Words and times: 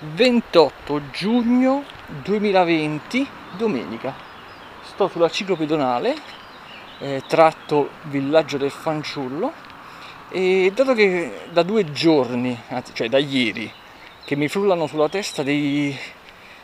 28 0.00 1.10
giugno 1.10 1.84
2020, 2.22 3.26
domenica. 3.56 4.14
Sto 4.82 5.08
sulla 5.08 5.30
ciclopedonale, 5.30 6.14
eh, 6.98 7.22
tratto 7.26 7.90
Villaggio 8.02 8.58
del 8.58 8.70
Fanciullo 8.70 9.52
e 10.28 10.70
dato 10.74 10.92
che 10.92 11.46
da 11.50 11.62
due 11.62 11.90
giorni, 11.92 12.58
anzi, 12.68 12.92
cioè 12.94 13.08
da 13.08 13.18
ieri, 13.18 13.70
che 14.24 14.36
mi 14.36 14.48
frullano 14.48 14.86
sulla 14.86 15.08
testa 15.08 15.42
dei, 15.42 15.96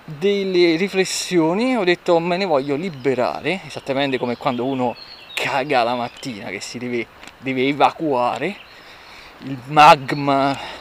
delle 0.05 0.77
riflessioni, 0.77 1.77
ho 1.77 1.85
detto 1.85 2.19
me 2.19 2.37
ne 2.37 2.45
voglio 2.45 2.77
liberare, 2.77 3.63
esattamente 3.67 4.19
come 4.19 4.37
quando 4.37 4.67
uno 4.67 4.95
caga 5.33 5.83
la 5.83 5.95
mattina 5.95 6.51
che 6.51 6.61
si 6.61 6.79
deve, 6.79 7.07
deve 7.39 7.67
evacuare 7.67 8.57
il 9.45 9.59
magma 9.67 10.81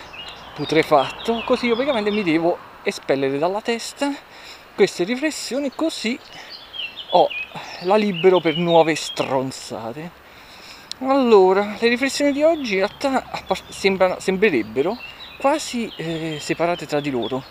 putrefatto, 0.53 1.43
così 1.45 1.67
io 1.67 1.75
praticamente 1.75 2.11
mi 2.11 2.23
devo 2.23 2.57
espellere 2.83 3.37
dalla 3.37 3.61
testa 3.61 4.13
queste 4.75 5.03
riflessioni 5.03 5.71
così 5.75 6.17
ho 7.11 7.29
la 7.81 7.95
libero 7.97 8.39
per 8.39 8.57
nuove 8.57 8.95
stronzate. 8.95 10.19
Allora, 10.99 11.75
le 11.79 11.87
riflessioni 11.87 12.31
di 12.31 12.43
oggi 12.43 12.73
in 12.73 12.79
realtà 12.79 13.23
sembrano, 13.69 14.19
sembrerebbero 14.19 14.97
quasi 15.37 15.91
eh, 15.97 16.37
separate 16.39 16.85
tra 16.85 16.99
di 16.99 17.09
loro, 17.09 17.43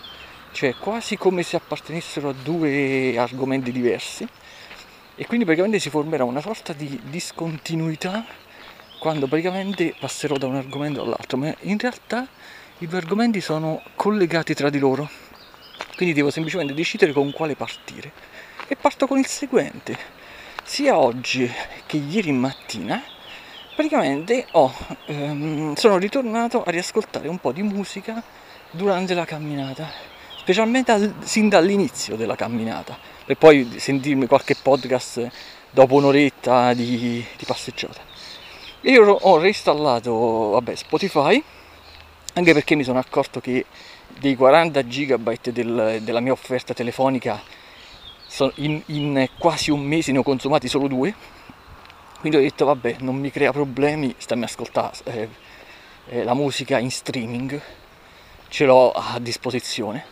cioè 0.51 0.75
quasi 0.75 1.17
come 1.17 1.43
se 1.43 1.57
appartenessero 1.57 2.29
a 2.29 2.33
due 2.33 3.17
argomenti 3.17 3.71
diversi 3.71 4.27
e 5.15 5.25
quindi 5.25 5.45
praticamente 5.45 5.79
si 5.79 5.89
formerà 5.89 6.23
una 6.23 6.41
sorta 6.41 6.73
di 6.73 6.99
discontinuità 7.03 8.25
quando 8.99 9.27
praticamente 9.27 9.93
passerò 9.99 10.37
da 10.37 10.47
un 10.47 10.55
argomento 10.55 11.01
all'altro, 11.01 11.37
ma 11.37 11.53
in 11.61 11.77
realtà 11.77 12.27
i 12.81 12.87
due 12.87 12.97
argomenti 12.97 13.41
sono 13.41 13.83
collegati 13.95 14.55
tra 14.55 14.71
di 14.71 14.79
loro, 14.79 15.07
quindi 15.95 16.15
devo 16.15 16.31
semplicemente 16.31 16.73
decidere 16.73 17.13
con 17.13 17.31
quale 17.31 17.55
partire. 17.55 18.11
E 18.67 18.75
parto 18.75 19.05
con 19.05 19.19
il 19.19 19.27
seguente. 19.27 19.95
Sia 20.63 20.97
oggi 20.97 21.47
che 21.85 21.97
ieri 21.97 22.31
mattina, 22.31 23.03
praticamente 23.75 24.47
ho, 24.53 24.73
ehm, 25.05 25.75
sono 25.75 25.97
ritornato 25.97 26.63
a 26.63 26.71
riascoltare 26.71 27.27
un 27.27 27.37
po' 27.37 27.51
di 27.51 27.61
musica 27.61 28.23
durante 28.71 29.13
la 29.13 29.25
camminata, 29.25 29.87
specialmente 30.37 30.91
al, 30.91 31.13
sin 31.19 31.49
dall'inizio 31.49 32.15
della 32.15 32.35
camminata, 32.35 32.97
per 33.23 33.37
poi 33.37 33.75
sentirmi 33.77 34.25
qualche 34.25 34.55
podcast 34.59 35.29
dopo 35.69 35.93
un'oretta 35.95 36.73
di, 36.73 37.23
di 37.37 37.45
passeggiata. 37.45 38.01
Io 38.81 39.07
ho 39.07 39.37
reinstallato 39.37 40.49
vabbè, 40.49 40.73
Spotify 40.73 41.43
anche 42.33 42.53
perché 42.53 42.75
mi 42.75 42.83
sono 42.83 42.99
accorto 42.99 43.39
che 43.39 43.65
dei 44.19 44.35
40 44.35 44.87
gigabyte 44.87 45.51
del, 45.51 45.99
della 46.01 46.19
mia 46.19 46.31
offerta 46.31 46.73
telefonica 46.73 47.41
in, 48.55 48.81
in, 48.85 49.27
quasi 49.37 49.71
un 49.71 49.81
mese 49.81 50.11
ne 50.11 50.19
ho 50.19 50.23
consumati 50.23 50.67
solo 50.67 50.87
due. 50.87 51.13
Quindi 52.19 52.37
ho 52.37 52.41
detto 52.41 52.65
vabbè 52.65 52.97
non 52.99 53.15
mi 53.15 53.31
crea 53.31 53.51
problemi 53.51 54.13
stammi 54.17 54.43
a 54.43 54.45
ascoltare 54.45 54.93
eh, 55.05 55.29
eh, 56.09 56.23
la 56.23 56.33
musica 56.33 56.77
in 56.79 56.91
streaming. 56.91 57.59
Ce 58.47 58.65
l'ho 58.65 58.91
a 58.91 59.17
disposizione. 59.19 60.05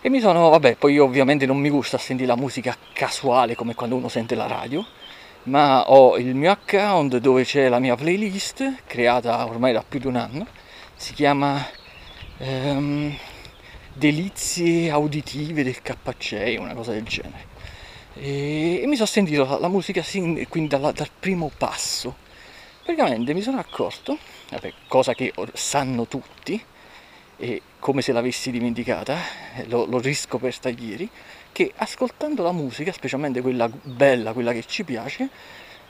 E 0.00 0.08
mi 0.08 0.20
sono 0.20 0.48
vabbè 0.48 0.76
poi 0.76 0.98
ovviamente 0.98 1.46
non 1.46 1.58
mi 1.58 1.68
gusta 1.68 1.98
sentire 1.98 2.28
la 2.28 2.36
musica 2.36 2.76
casuale 2.92 3.54
come 3.54 3.74
quando 3.74 3.96
uno 3.96 4.08
sente 4.08 4.34
la 4.34 4.46
radio 4.46 4.86
ma 5.44 5.90
ho 5.90 6.16
il 6.16 6.34
mio 6.34 6.50
account 6.50 7.18
dove 7.18 7.44
c'è 7.44 7.68
la 7.68 7.78
mia 7.78 7.94
playlist 7.94 8.82
creata 8.86 9.44
ormai 9.46 9.72
da 9.72 9.84
più 9.86 10.00
di 10.00 10.06
un 10.06 10.16
anno 10.16 10.46
si 10.96 11.12
chiama 11.12 11.64
ehm, 12.38 13.16
Delizie 13.92 14.90
auditive 14.90 15.62
del 15.62 15.80
KC, 15.80 16.56
una 16.58 16.74
cosa 16.74 16.92
del 16.92 17.04
genere. 17.04 17.54
E, 18.14 18.80
e 18.82 18.86
mi 18.86 18.94
sono 18.94 19.06
sentito 19.06 19.44
la, 19.44 19.58
la 19.58 19.68
musica 19.68 20.02
sin, 20.02 20.46
quindi 20.48 20.68
dalla, 20.68 20.92
dal 20.92 21.10
primo 21.18 21.50
passo. 21.56 22.14
Praticamente 22.82 23.34
mi 23.34 23.42
sono 23.42 23.58
accorto, 23.58 24.18
vabbè, 24.50 24.72
cosa 24.88 25.14
che 25.14 25.32
sanno 25.54 26.06
tutti, 26.06 26.62
e 27.38 27.62
come 27.78 28.02
se 28.02 28.12
l'avessi 28.12 28.50
dimenticata, 28.50 29.16
eh, 29.56 29.66
l'ho, 29.66 29.86
l'ho 29.86 29.98
riscoperta 29.98 30.68
ieri, 30.68 31.08
che 31.52 31.72
ascoltando 31.76 32.42
la 32.42 32.52
musica, 32.52 32.92
specialmente 32.92 33.40
quella 33.40 33.68
bella, 33.68 34.32
quella 34.32 34.52
che 34.52 34.64
ci 34.66 34.84
piace, 34.84 35.28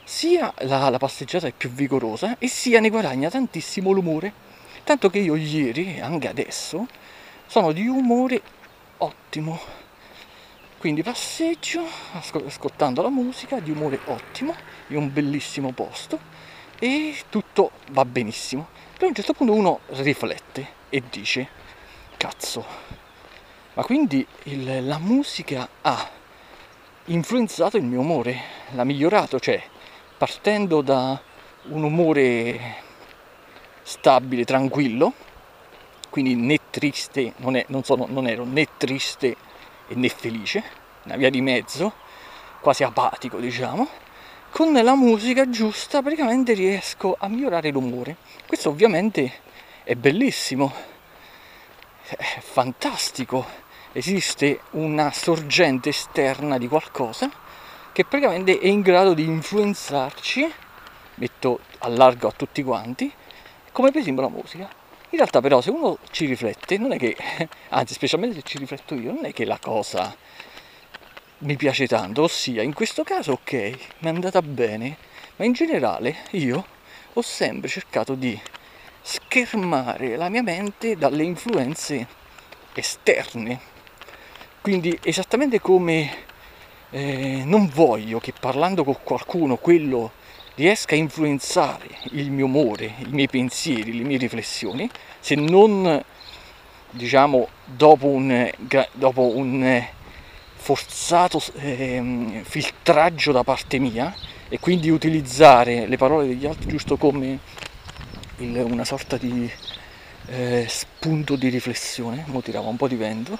sia 0.03 0.53
la, 0.59 0.89
la 0.89 0.97
passeggiata 0.97 1.47
è 1.47 1.53
più 1.55 1.69
vigorosa 1.69 2.37
e 2.39 2.47
sia 2.47 2.79
ne 2.79 2.89
guadagna 2.89 3.29
tantissimo 3.29 3.91
l'umore. 3.91 4.46
Tanto 4.87 5.09
che 5.09 5.19
io 5.19 5.35
ieri 5.35 5.99
anche 5.99 6.29
adesso 6.29 6.87
sono 7.45 7.73
di 7.73 7.85
umore 7.87 8.41
ottimo. 8.99 9.59
Quindi 10.77 11.03
passeggio 11.03 11.83
ascoltando 12.45 13.01
la 13.01 13.09
musica 13.09 13.59
di 13.59 13.69
umore 13.69 13.99
ottimo, 14.05 14.55
in 14.87 14.95
un 14.95 15.11
bellissimo 15.11 15.73
posto 15.73 16.17
e 16.79 17.13
tutto 17.27 17.71
va 17.89 18.05
benissimo. 18.05 18.69
Però 18.93 19.07
a 19.07 19.09
un 19.09 19.15
certo 19.15 19.33
punto 19.33 19.51
uno 19.51 19.79
riflette 19.87 20.67
e 20.87 21.03
dice, 21.11 21.49
cazzo, 22.15 22.65
ma 23.73 23.83
quindi 23.83 24.25
il, 24.43 24.87
la 24.87 24.99
musica 24.99 25.67
ha 25.81 26.09
influenzato 27.07 27.75
il 27.75 27.83
mio 27.83 27.99
umore, 27.99 28.39
l'ha 28.71 28.85
migliorato, 28.85 29.37
cioè 29.37 29.61
partendo 30.17 30.79
da 30.79 31.21
un 31.63 31.83
umore 31.83 32.85
stabile, 33.87 34.43
tranquillo, 34.43 35.13
quindi 36.09 36.35
né 36.35 36.59
triste, 36.69 37.31
non, 37.37 37.55
è, 37.55 37.63
non, 37.69 37.85
sono, 37.85 38.05
non 38.09 38.27
ero 38.27 38.43
né 38.43 38.67
triste 38.75 39.37
né 39.87 40.09
felice, 40.09 40.61
una 41.03 41.15
via 41.15 41.29
di 41.29 41.39
mezzo, 41.39 41.93
quasi 42.59 42.83
apatico 42.83 43.37
diciamo, 43.37 43.87
con 44.51 44.73
la 44.73 44.95
musica 44.95 45.49
giusta 45.49 46.01
praticamente 46.01 46.51
riesco 46.53 47.15
a 47.17 47.29
migliorare 47.29 47.69
l'umore. 47.69 48.17
Questo 48.45 48.67
ovviamente 48.67 49.31
è 49.83 49.95
bellissimo, 49.95 50.73
è 52.09 52.39
fantastico, 52.41 53.45
esiste 53.93 54.59
una 54.71 55.13
sorgente 55.13 55.89
esterna 55.89 56.57
di 56.57 56.67
qualcosa 56.67 57.31
che 57.93 58.03
praticamente 58.03 58.59
è 58.59 58.67
in 58.67 58.81
grado 58.81 59.13
di 59.13 59.23
influenzarci, 59.23 60.51
metto 61.15 61.61
a 61.79 61.87
largo 61.87 62.27
a 62.27 62.31
tutti 62.31 62.61
quanti, 62.63 63.11
come 63.77 63.91
per 63.91 64.01
esempio 64.01 64.23
la 64.23 64.29
musica. 64.29 64.67
In 65.11 65.19
realtà 65.19 65.39
però 65.39 65.61
se 65.61 65.69
uno 65.69 65.99
ci 66.09 66.25
riflette, 66.25 66.79
non 66.79 66.93
è 66.93 66.97
che, 66.97 67.15
anzi 67.69 67.93
specialmente 67.93 68.37
se 68.37 68.41
ci 68.41 68.57
rifletto 68.57 68.95
io, 68.95 69.11
non 69.11 69.25
è 69.25 69.33
che 69.33 69.45
la 69.45 69.59
cosa 69.59 70.15
mi 71.39 71.55
piace 71.55 71.85
tanto, 71.85 72.23
ossia 72.23 72.63
in 72.63 72.73
questo 72.73 73.03
caso 73.03 73.33
ok, 73.33 73.53
mi 73.53 73.75
è 73.99 74.07
andata 74.07 74.41
bene, 74.41 74.97
ma 75.35 75.45
in 75.45 75.53
generale 75.53 76.15
io 76.31 76.65
ho 77.13 77.21
sempre 77.21 77.69
cercato 77.69 78.15
di 78.15 78.39
schermare 79.03 80.15
la 80.15 80.29
mia 80.29 80.41
mente 80.41 80.97
dalle 80.97 81.21
influenze 81.21 82.07
esterne. 82.73 83.59
Quindi 84.59 84.97
esattamente 85.03 85.61
come 85.61 86.11
eh, 86.89 87.43
non 87.45 87.69
voglio 87.71 88.19
che 88.19 88.33
parlando 88.37 88.83
con 88.83 88.97
qualcuno 89.03 89.57
quello 89.57 90.13
riesca 90.57 90.95
a 90.95 90.97
influenzare 90.97 91.87
il 92.13 92.31
mio 92.31 92.45
umore, 92.45 92.95
i 92.97 93.09
miei 93.11 93.27
pensieri, 93.27 93.95
le 93.95 94.03
mie 94.03 94.17
riflessioni, 94.17 94.89
se 95.19 95.35
non 95.35 96.03
diciamo 96.89 97.47
dopo 97.63 98.07
un, 98.07 98.49
dopo 98.93 99.35
un 99.35 99.85
forzato 100.55 101.39
eh, 101.59 102.41
filtraggio 102.43 103.31
da 103.31 103.43
parte 103.43 103.77
mia 103.77 104.13
e 104.49 104.59
quindi 104.59 104.89
utilizzare 104.89 105.85
le 105.85 105.97
parole 105.97 106.25
degli 106.25 106.47
altri 106.47 106.69
giusto 106.69 106.97
come 106.97 107.37
il, 108.37 108.57
una 108.57 108.83
sorta 108.83 109.17
di 109.17 109.49
eh, 110.25 110.65
spunto 110.67 111.35
di 111.35 111.49
riflessione, 111.49 112.23
mo 112.27 112.41
tirava 112.41 112.67
un 112.67 112.77
po' 112.77 112.87
di 112.87 112.95
vento 112.95 113.37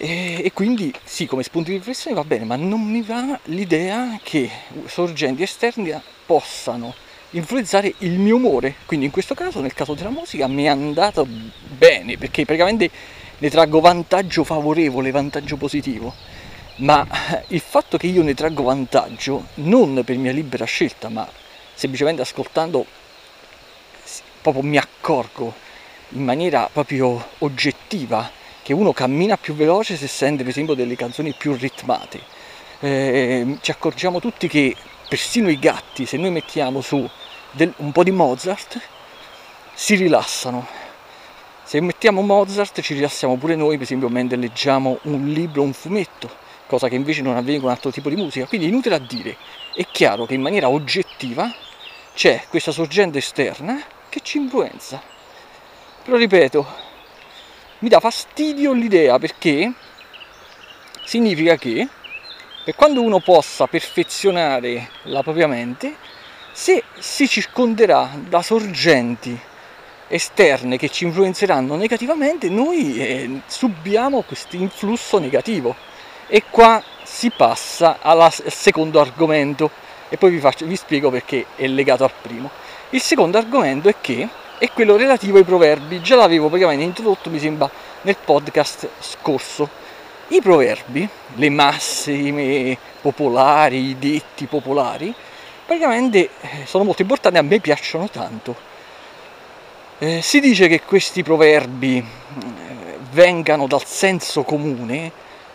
e, 0.00 0.42
e, 0.44 0.52
quindi 0.52 0.94
sì, 1.02 1.26
come 1.26 1.42
spunto 1.42 1.70
di 1.70 1.76
riflessione 1.76 2.14
va 2.14 2.22
bene, 2.22 2.44
ma 2.44 2.54
non 2.54 2.80
mi 2.80 3.02
va 3.02 3.36
l'idea 3.46 4.20
che 4.22 4.48
sorgenti 4.86 5.42
esterne 5.42 6.00
possano 6.24 6.94
influenzare 7.30 7.92
il 7.98 8.16
mio 8.16 8.36
umore. 8.36 8.76
Quindi 8.86 9.06
in 9.06 9.10
questo 9.10 9.34
caso, 9.34 9.60
nel 9.60 9.74
caso 9.74 9.94
della 9.94 10.10
musica, 10.10 10.46
mi 10.46 10.62
è 10.64 10.68
andato 10.68 11.26
bene, 11.26 12.16
perché 12.16 12.44
praticamente 12.44 12.88
ne 13.38 13.50
traggo 13.50 13.80
vantaggio 13.80 14.44
favorevole, 14.44 15.10
vantaggio 15.10 15.56
positivo. 15.56 16.14
Ma 16.76 17.04
il 17.48 17.60
fatto 17.60 17.96
che 17.98 18.06
io 18.06 18.22
ne 18.22 18.34
traggo 18.34 18.62
vantaggio 18.62 19.46
non 19.54 20.00
per 20.04 20.16
mia 20.16 20.30
libera 20.30 20.64
scelta, 20.64 21.08
ma 21.08 21.28
semplicemente 21.74 22.22
ascoltando, 22.22 22.86
proprio 24.40 24.62
mi 24.62 24.76
accorgo 24.76 25.52
in 26.10 26.22
maniera 26.22 26.70
proprio 26.72 27.30
oggettiva 27.38 28.37
che 28.68 28.74
uno 28.74 28.92
cammina 28.92 29.38
più 29.38 29.54
veloce 29.54 29.96
se 29.96 30.06
sente 30.06 30.42
per 30.42 30.50
esempio 30.50 30.74
delle 30.74 30.94
canzoni 30.94 31.32
più 31.32 31.54
ritmate. 31.54 32.20
Eh, 32.80 33.56
ci 33.62 33.70
accorgiamo 33.70 34.20
tutti 34.20 34.46
che 34.46 34.76
persino 35.08 35.48
i 35.48 35.58
gatti, 35.58 36.04
se 36.04 36.18
noi 36.18 36.30
mettiamo 36.30 36.82
su 36.82 37.08
del, 37.50 37.72
un 37.78 37.92
po' 37.92 38.02
di 38.02 38.10
Mozart, 38.10 38.78
si 39.72 39.94
rilassano. 39.94 40.66
Se 41.62 41.80
mettiamo 41.80 42.20
Mozart 42.20 42.82
ci 42.82 42.92
rilassiamo 42.92 43.36
pure 43.36 43.56
noi, 43.56 43.76
per 43.76 43.84
esempio, 43.84 44.10
mentre 44.10 44.36
leggiamo 44.36 44.98
un 45.04 45.28
libro, 45.28 45.62
un 45.62 45.72
fumetto, 45.72 46.28
cosa 46.66 46.88
che 46.88 46.94
invece 46.94 47.22
non 47.22 47.38
avviene 47.38 47.62
con 47.62 47.70
altro 47.70 47.90
tipo 47.90 48.10
di 48.10 48.16
musica. 48.16 48.44
Quindi 48.44 48.66
è 48.66 48.68
inutile 48.68 48.96
a 48.96 48.98
dire, 48.98 49.34
è 49.74 49.86
chiaro 49.90 50.26
che 50.26 50.34
in 50.34 50.42
maniera 50.42 50.68
oggettiva 50.68 51.50
c'è 52.12 52.44
questa 52.50 52.70
sorgente 52.70 53.16
esterna 53.16 53.82
che 54.10 54.20
ci 54.22 54.36
influenza. 54.36 55.00
Però 56.04 56.18
ripeto, 56.18 56.87
mi 57.80 57.88
dà 57.88 58.00
fastidio 58.00 58.72
l'idea 58.72 59.18
perché 59.18 59.72
significa 61.04 61.56
che 61.56 61.86
per 62.64 62.74
quando 62.74 63.02
uno 63.02 63.20
possa 63.20 63.66
perfezionare 63.66 64.90
la 65.04 65.22
propria 65.22 65.46
mente, 65.46 65.96
se 66.52 66.82
si 66.98 67.26
circonderà 67.26 68.10
da 68.28 68.42
sorgenti 68.42 69.38
esterne 70.08 70.76
che 70.76 70.90
ci 70.90 71.04
influenzeranno 71.04 71.76
negativamente, 71.76 72.50
noi 72.50 72.98
eh, 72.98 73.40
subiamo 73.46 74.22
questo 74.22 74.56
influsso 74.56 75.18
negativo. 75.18 75.74
E 76.26 76.42
qua 76.50 76.82
si 77.04 77.30
passa 77.30 78.00
alla, 78.02 78.26
al 78.26 78.52
secondo 78.52 79.00
argomento 79.00 79.70
e 80.10 80.18
poi 80.18 80.30
vi, 80.30 80.38
faccio, 80.38 80.66
vi 80.66 80.76
spiego 80.76 81.10
perché 81.10 81.46
è 81.54 81.66
legato 81.66 82.04
al 82.04 82.12
primo. 82.20 82.50
Il 82.90 83.00
secondo 83.00 83.38
argomento 83.38 83.88
è 83.88 83.94
che 83.98 84.28
è 84.58 84.70
quello 84.70 84.96
relativo 84.96 85.38
ai 85.38 85.44
proverbi, 85.44 86.00
già 86.00 86.16
l'avevo 86.16 86.48
praticamente 86.48 86.84
introdotto 86.84 87.30
mi 87.30 87.38
sembra 87.38 87.70
nel 88.02 88.16
podcast 88.22 88.88
scorso. 89.00 89.68
I 90.28 90.40
proverbi, 90.42 91.08
le 91.36 91.48
massime 91.48 92.76
popolari, 93.00 93.90
i 93.90 93.98
detti 93.98 94.46
popolari, 94.46 95.14
praticamente 95.64 96.30
eh, 96.40 96.66
sono 96.66 96.84
molto 96.84 97.02
importanti, 97.02 97.38
a 97.38 97.42
me 97.42 97.60
piacciono 97.60 98.08
tanto 98.08 98.68
eh, 99.98 100.22
si 100.22 100.38
dice 100.38 100.68
che 100.68 100.82
questi 100.82 101.24
proverbi 101.24 101.98
eh, 101.98 102.04
vengano 103.10 103.66
dal 103.66 103.84
senso 103.84 104.44
comune 104.44 105.10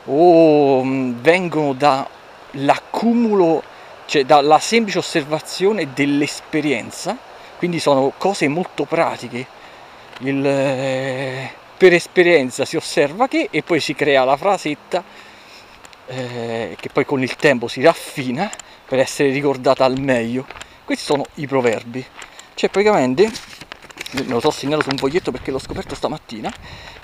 o 0.06 0.84
mm, 0.84 1.22
vengono 1.22 1.72
dall'accumulo, 1.72 3.64
cioè 4.06 4.26
dalla 4.26 4.60
semplice 4.60 4.98
osservazione 4.98 5.94
dell'esperienza, 5.94 7.18
quindi 7.63 7.80
sono 7.80 8.12
cose 8.18 8.50
molto 8.50 8.83
pratiche. 8.83 9.48
Il, 10.19 10.45
eh, 10.45 11.50
per 11.77 11.94
esperienza 11.94 12.65
si 12.65 12.75
osserva 12.75 13.30
che 13.30 13.48
e 13.51 13.63
poi 13.63 13.80
si 13.80 13.95
crea 13.95 14.25
la 14.25 14.36
frasetta 14.36 15.01
eh, 16.07 16.75
che 16.77 16.89
poi 16.89 17.06
con 17.06 17.21
il 17.21 17.38
tempo 17.38 17.69
si 17.69 17.81
raffina 17.81 18.51
per 18.86 19.00
essere 19.00 19.30
ricordata 19.30 19.86
al 19.86 19.98
meglio. 19.98 20.45
Questi 20.83 21.06
sono 21.06 21.24
i 21.36 21.48
proverbi. 21.48 22.06
Cioè 22.54 22.69
praticamente 22.69 23.31
me 24.12 24.24
lo 24.24 24.42
so 24.42 24.51
segnato 24.51 24.81
su 24.81 24.89
un 24.89 24.98
foglietto 24.98 25.31
perché 25.31 25.50
l'ho 25.50 25.57
scoperto 25.57 25.95
stamattina, 25.95 26.51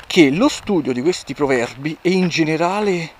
che 0.07 0.29
lo 0.29 0.49
studio 0.49 0.91
di 0.91 1.01
questi 1.01 1.33
proverbi 1.33 1.99
e 2.01 2.09
in 2.09 2.27
generale 2.27 3.11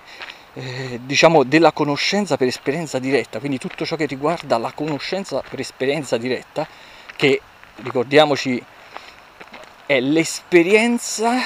eh, 0.52 1.00
diciamo 1.02 1.44
della 1.44 1.72
conoscenza 1.72 2.36
per 2.36 2.48
esperienza 2.48 2.98
diretta, 2.98 3.38
quindi 3.38 3.56
tutto 3.56 3.86
ciò 3.86 3.96
che 3.96 4.04
riguarda 4.04 4.58
la 4.58 4.72
conoscenza 4.72 5.42
per 5.48 5.60
esperienza 5.60 6.18
diretta, 6.18 6.68
che 7.20 7.38
ricordiamoci 7.82 8.64
è 9.84 10.00
l'esperienza 10.00 11.38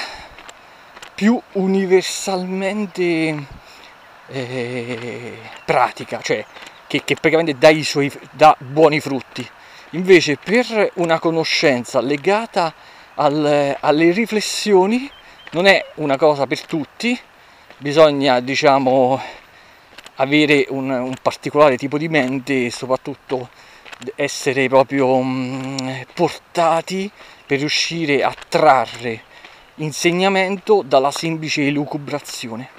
più 1.13 1.37
universalmente 1.51 3.45
eh, 4.27 5.37
pratica, 5.65 6.21
cioè 6.21 6.45
che, 6.87 7.03
che 7.03 7.15
praticamente 7.15 7.57
dà, 7.57 7.73
suoi, 7.83 8.09
dà 8.31 8.55
buoni 8.57 9.01
frutti. 9.01 9.45
Invece 9.89 10.37
per 10.37 10.91
una 10.93 11.19
conoscenza 11.19 11.99
legata 11.99 12.73
al, 13.15 13.75
alle 13.77 14.11
riflessioni 14.11 15.11
non 15.51 15.65
è 15.65 15.87
una 15.95 16.15
cosa 16.15 16.47
per 16.47 16.65
tutti, 16.65 17.19
bisogna 17.79 18.39
diciamo 18.39 19.21
avere 20.15 20.67
un, 20.69 20.89
un 20.89 21.15
particolare 21.21 21.75
tipo 21.75 21.97
di 21.97 22.07
mente 22.07 22.67
e 22.67 22.71
soprattutto 22.71 23.49
essere 24.15 24.67
proprio 24.67 25.21
mm, 25.21 25.77
portati 26.13 27.09
per 27.45 27.59
riuscire 27.59 28.23
a 28.23 28.33
trarre 28.47 29.23
insegnamento 29.75 30.83
dalla 30.85 31.11
semplice 31.11 31.65
elucubrazione. 31.67 32.69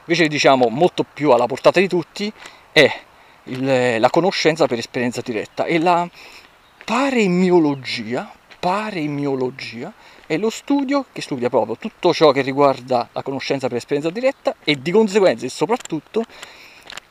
Invece 0.00 0.28
diciamo 0.28 0.68
molto 0.68 1.04
più 1.04 1.30
alla 1.30 1.46
portata 1.46 1.80
di 1.80 1.88
tutti 1.88 2.32
è 2.72 2.90
il, 3.44 4.00
la 4.00 4.10
conoscenza 4.10 4.66
per 4.66 4.78
esperienza 4.78 5.20
diretta 5.20 5.64
e 5.64 5.78
la 5.78 6.08
paremiologia, 6.84 8.30
paremiologia 8.58 9.92
è 10.26 10.36
lo 10.36 10.50
studio 10.50 11.06
che 11.12 11.22
studia 11.22 11.48
proprio 11.48 11.76
tutto 11.76 12.12
ciò 12.12 12.32
che 12.32 12.42
riguarda 12.42 13.08
la 13.12 13.22
conoscenza 13.22 13.68
per 13.68 13.76
esperienza 13.76 14.10
diretta 14.10 14.56
e 14.64 14.80
di 14.80 14.90
conseguenza 14.90 15.46
e 15.46 15.48
soprattutto 15.48 16.24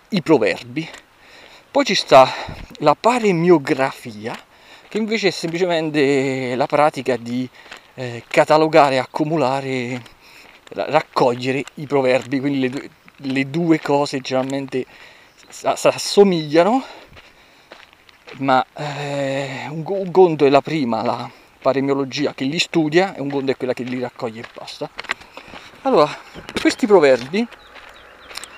i 0.09 0.21
proverbi. 0.21 0.89
Poi 1.75 1.83
ci 1.83 1.93
sta 1.93 2.33
la 2.77 2.95
paremiografia, 2.95 4.33
che 4.87 4.97
invece 4.97 5.27
è 5.27 5.31
semplicemente 5.31 6.55
la 6.55 6.67
pratica 6.67 7.17
di 7.17 7.49
eh, 7.95 8.23
catalogare, 8.25 8.97
accumulare, 8.97 10.01
raccogliere 10.69 11.65
i 11.73 11.85
proverbi, 11.85 12.39
quindi 12.39 12.59
le 12.59 12.69
due, 12.69 12.89
le 13.17 13.49
due 13.49 13.81
cose 13.81 14.21
generalmente 14.21 14.85
si 15.49 15.67
assomigliano 15.67 16.81
ma 18.37 18.65
eh, 18.73 19.67
un, 19.69 20.11
conto 20.13 20.45
è 20.45 20.49
la 20.49 20.61
prima, 20.61 21.03
la 21.03 21.29
paremiologia 21.61 22.33
che 22.33 22.45
li 22.45 22.57
studia 22.57 23.13
e 23.15 23.19
un 23.19 23.29
conto 23.29 23.51
è 23.51 23.57
quella 23.57 23.73
che 23.73 23.83
li 23.83 23.99
raccoglie 23.99 24.39
e 24.39 24.45
basta. 24.53 24.89
Allora, 25.81 26.07
questi 26.57 26.87
proverbi 26.87 27.45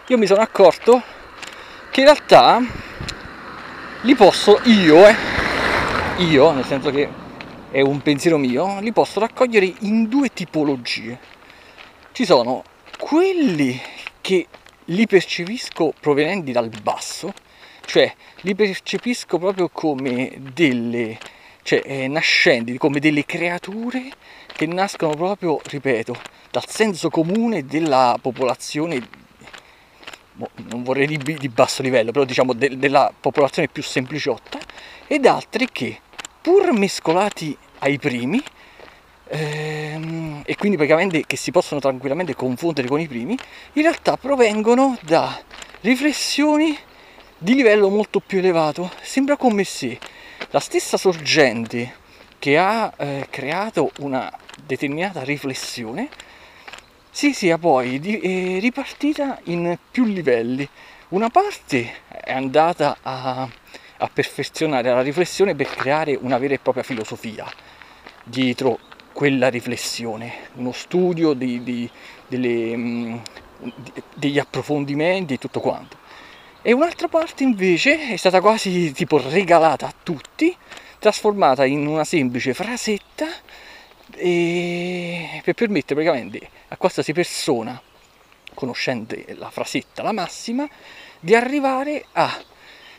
io 0.06 0.18
mi 0.20 0.28
sono 0.28 0.42
accorto 0.42 1.02
che 1.90 2.02
in 2.02 2.06
realtà 2.06 2.62
li 4.02 4.16
posso 4.16 4.60
io, 4.66 5.08
eh, 5.08 5.16
io, 6.18 6.52
nel 6.52 6.66
senso 6.66 6.92
che 6.92 7.10
è 7.72 7.82
un 7.82 8.02
pensiero 8.02 8.38
mio, 8.38 8.80
li 8.80 8.92
posso 8.92 9.20
raccogliere 9.20 9.74
in 9.80 10.08
due 10.08 10.30
tipologie. 10.30 11.20
Ci 12.12 12.26
sono 12.26 12.64
quelli 12.98 13.80
che 14.22 14.48
li 14.86 15.08
percepisco 15.08 15.94
provenienti 16.00 16.52
dal 16.52 16.70
basso, 16.82 17.34
cioè 17.86 18.14
li 18.42 18.56
percepisco 18.56 19.38
proprio 19.38 19.70
come 19.70 20.34
delle 20.54 21.18
cioè, 21.64 21.82
eh, 21.84 22.08
nascenti, 22.08 22.78
come 22.78 23.00
delle 23.00 23.26
creature 23.26 24.10
che 24.54 24.66
nascono 24.68 25.16
proprio, 25.16 25.60
ripeto, 25.64 26.16
dal 26.50 26.66
senso 26.68 27.10
comune 27.10 27.66
della 27.66 28.18
popolazione, 28.22 29.06
non 30.70 30.84
vorrei 30.84 31.08
dire 31.08 31.34
di 31.34 31.50
basso 31.50 31.82
livello, 31.82 32.12
però 32.12 32.26
diciamo 32.26 32.54
de- 32.54 32.78
della 32.78 33.12
popolazione 33.20 33.68
più 33.68 33.84
sempliciotta, 33.84 34.60
ed 35.08 35.26
altri 35.26 35.68
che, 35.72 36.00
pur 36.42 36.72
mescolati 36.74 37.58
ai 37.80 37.98
primi, 37.98 38.42
ehm, 39.30 40.42
e 40.46 40.56
quindi 40.56 40.78
praticamente 40.78 41.26
che 41.26 41.38
si 41.38 41.52
possono 41.52 41.80
tranquillamente 41.80 42.36
confondere 42.36 42.88
con 42.88 43.00
i 43.00 43.08
primi, 43.08 43.38
in 43.74 43.82
realtà 43.82 44.18
provengono 44.18 44.98
da 45.02 45.40
riflessioni 45.82 46.78
di 47.38 47.54
livello 47.54 47.90
molto 47.90 48.20
più 48.20 48.40
elevato. 48.40 48.92
Sembra 49.02 49.38
come 49.38 49.64
se 49.64 50.00
la 50.52 50.60
stessa 50.60 50.98
sorgente 50.98 52.06
che 52.40 52.58
ha 52.58 52.94
eh, 52.98 53.28
creato 53.30 53.92
una 54.00 54.32
determinata 54.66 55.24
riflessione 55.24 56.10
si 57.18 57.34
sia 57.34 57.58
poi 57.58 58.00
di, 58.00 58.20
eh, 58.20 58.60
ripartita 58.60 59.40
in 59.46 59.76
più 59.90 60.04
livelli. 60.06 60.70
Una 61.10 61.30
parte 61.30 61.92
è 62.06 62.32
andata 62.32 62.98
a, 63.02 63.50
a 63.98 64.08
perfezionare 64.14 64.92
la 64.92 65.02
riflessione 65.02 65.56
per 65.56 65.68
creare 65.68 66.14
una 66.14 66.38
vera 66.38 66.54
e 66.54 66.60
propria 66.60 66.84
filosofia 66.84 67.52
dietro 68.24 68.78
quella 69.14 69.48
riflessione, 69.48 70.32
uno 70.58 70.72
studio 70.72 71.34
di, 71.34 71.64
di, 71.64 71.90
delle, 72.28 72.78
mm, 72.78 73.18
degli 74.14 74.38
approfondimenti 74.38 75.34
e 75.34 75.38
tutto 75.40 75.60
quanto. 75.60 75.98
E 76.62 76.72
un'altra 76.72 77.08
parte 77.08 77.42
invece 77.42 78.10
è 78.10 78.16
stata 78.16 78.42
quasi 78.42 78.92
tipo 78.92 79.20
regalata 79.28 79.88
a 79.88 79.94
tutti, 80.04 80.56
trasformata 81.00 81.66
in 81.66 81.88
una 81.88 82.04
semplice 82.04 82.54
frasetta 82.54 83.26
per 84.12 85.54
permettere 85.56 85.96
praticamente 86.04 86.57
a 86.70 86.78
qualsiasi 86.78 87.14
persona, 87.14 87.82
conoscente 88.54 89.26
la 89.38 89.50
frasetta, 89.50 90.04
la 90.04 90.12
massima, 90.12 90.68
di 91.20 91.36
arrivare 91.36 92.06
a 92.14 92.44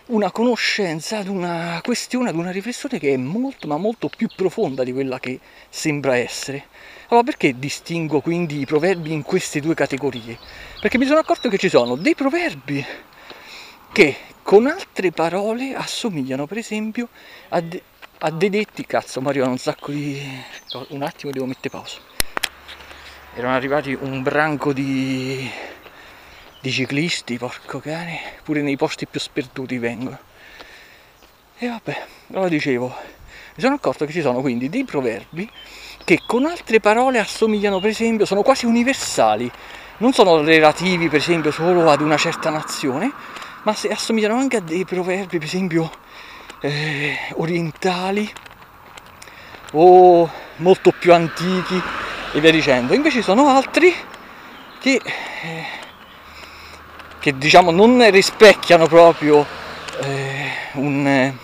una 0.06 0.30
conoscenza, 0.30 1.18
ad 1.18 1.28
una 1.28 1.80
questione, 1.82 2.30
ad 2.30 2.36
una 2.36 2.50
riflessione 2.50 2.98
che 2.98 3.12
è 3.12 3.16
molto 3.16 3.66
ma 3.66 3.76
molto 3.76 4.08
più 4.08 4.28
profonda 4.34 4.82
di 4.84 4.92
quella 4.92 5.18
che 5.18 5.38
sembra 5.68 6.16
essere. 6.16 6.66
Allora 7.08 7.24
perché 7.24 7.58
distingo 7.58 8.20
quindi 8.20 8.60
i 8.60 8.66
proverbi 8.66 9.12
in 9.12 9.22
queste 9.22 9.60
due 9.60 9.74
categorie? 9.74 10.38
Perché 10.80 10.98
mi 10.98 11.06
sono 11.06 11.18
accorto 11.18 11.48
che 11.48 11.58
ci 11.58 11.68
sono 11.68 11.96
dei 11.96 12.14
proverbi 12.14 12.84
che 13.92 14.16
con 14.42 14.66
altre 14.66 15.10
parole 15.10 15.74
assomigliano 15.74 16.46
per 16.46 16.58
esempio 16.58 17.08
a, 17.48 17.60
de- 17.60 17.82
a 18.18 18.30
dei 18.30 18.50
detti, 18.50 18.86
cazzo 18.86 19.20
Mario 19.20 19.44
ha 19.44 19.48
un 19.48 19.58
sacco 19.58 19.90
di... 19.90 20.20
un 20.88 21.02
attimo 21.02 21.32
devo 21.32 21.46
mettere 21.46 21.70
pausa. 21.70 21.98
Erano 23.38 23.54
arrivati 23.54 23.96
un 23.98 24.20
branco 24.22 24.72
di, 24.72 25.48
di 26.60 26.70
ciclisti, 26.72 27.38
porco 27.38 27.78
cane, 27.78 28.18
pure 28.42 28.62
nei 28.62 28.76
posti 28.76 29.06
più 29.06 29.20
sperduti 29.20 29.78
vengono. 29.78 30.18
E 31.56 31.68
vabbè, 31.68 32.04
lo 32.28 32.48
dicevo, 32.48 32.86
mi 32.88 33.62
sono 33.62 33.76
accorto 33.76 34.06
che 34.06 34.12
ci 34.12 34.22
sono 34.22 34.40
quindi 34.40 34.68
dei 34.68 34.84
proverbi 34.84 35.48
che 36.04 36.22
con 36.26 36.46
altre 36.46 36.80
parole 36.80 37.20
assomigliano, 37.20 37.78
per 37.78 37.90
esempio, 37.90 38.26
sono 38.26 38.42
quasi 38.42 38.66
universali, 38.66 39.48
non 39.98 40.12
sono 40.12 40.42
relativi, 40.42 41.08
per 41.08 41.20
esempio, 41.20 41.52
solo 41.52 41.88
ad 41.88 42.00
una 42.00 42.16
certa 42.16 42.50
nazione, 42.50 43.12
ma 43.62 43.72
assomigliano 43.90 44.34
anche 44.34 44.56
a 44.56 44.60
dei 44.60 44.84
proverbi, 44.84 45.38
per 45.38 45.46
esempio, 45.46 45.88
eh, 46.60 47.16
orientali 47.34 48.28
o 49.72 50.28
molto 50.56 50.90
più 50.90 51.14
antichi 51.14 51.80
e 52.32 52.40
via 52.40 52.50
dicendo. 52.50 52.94
Invece 52.94 53.22
sono 53.22 53.48
altri 53.48 53.92
che, 54.80 55.00
eh, 55.02 55.64
che 57.18 57.36
diciamo 57.36 57.70
non 57.70 58.10
rispecchiano 58.10 58.86
proprio 58.86 59.46
eh, 60.00 60.50
un... 60.74 61.34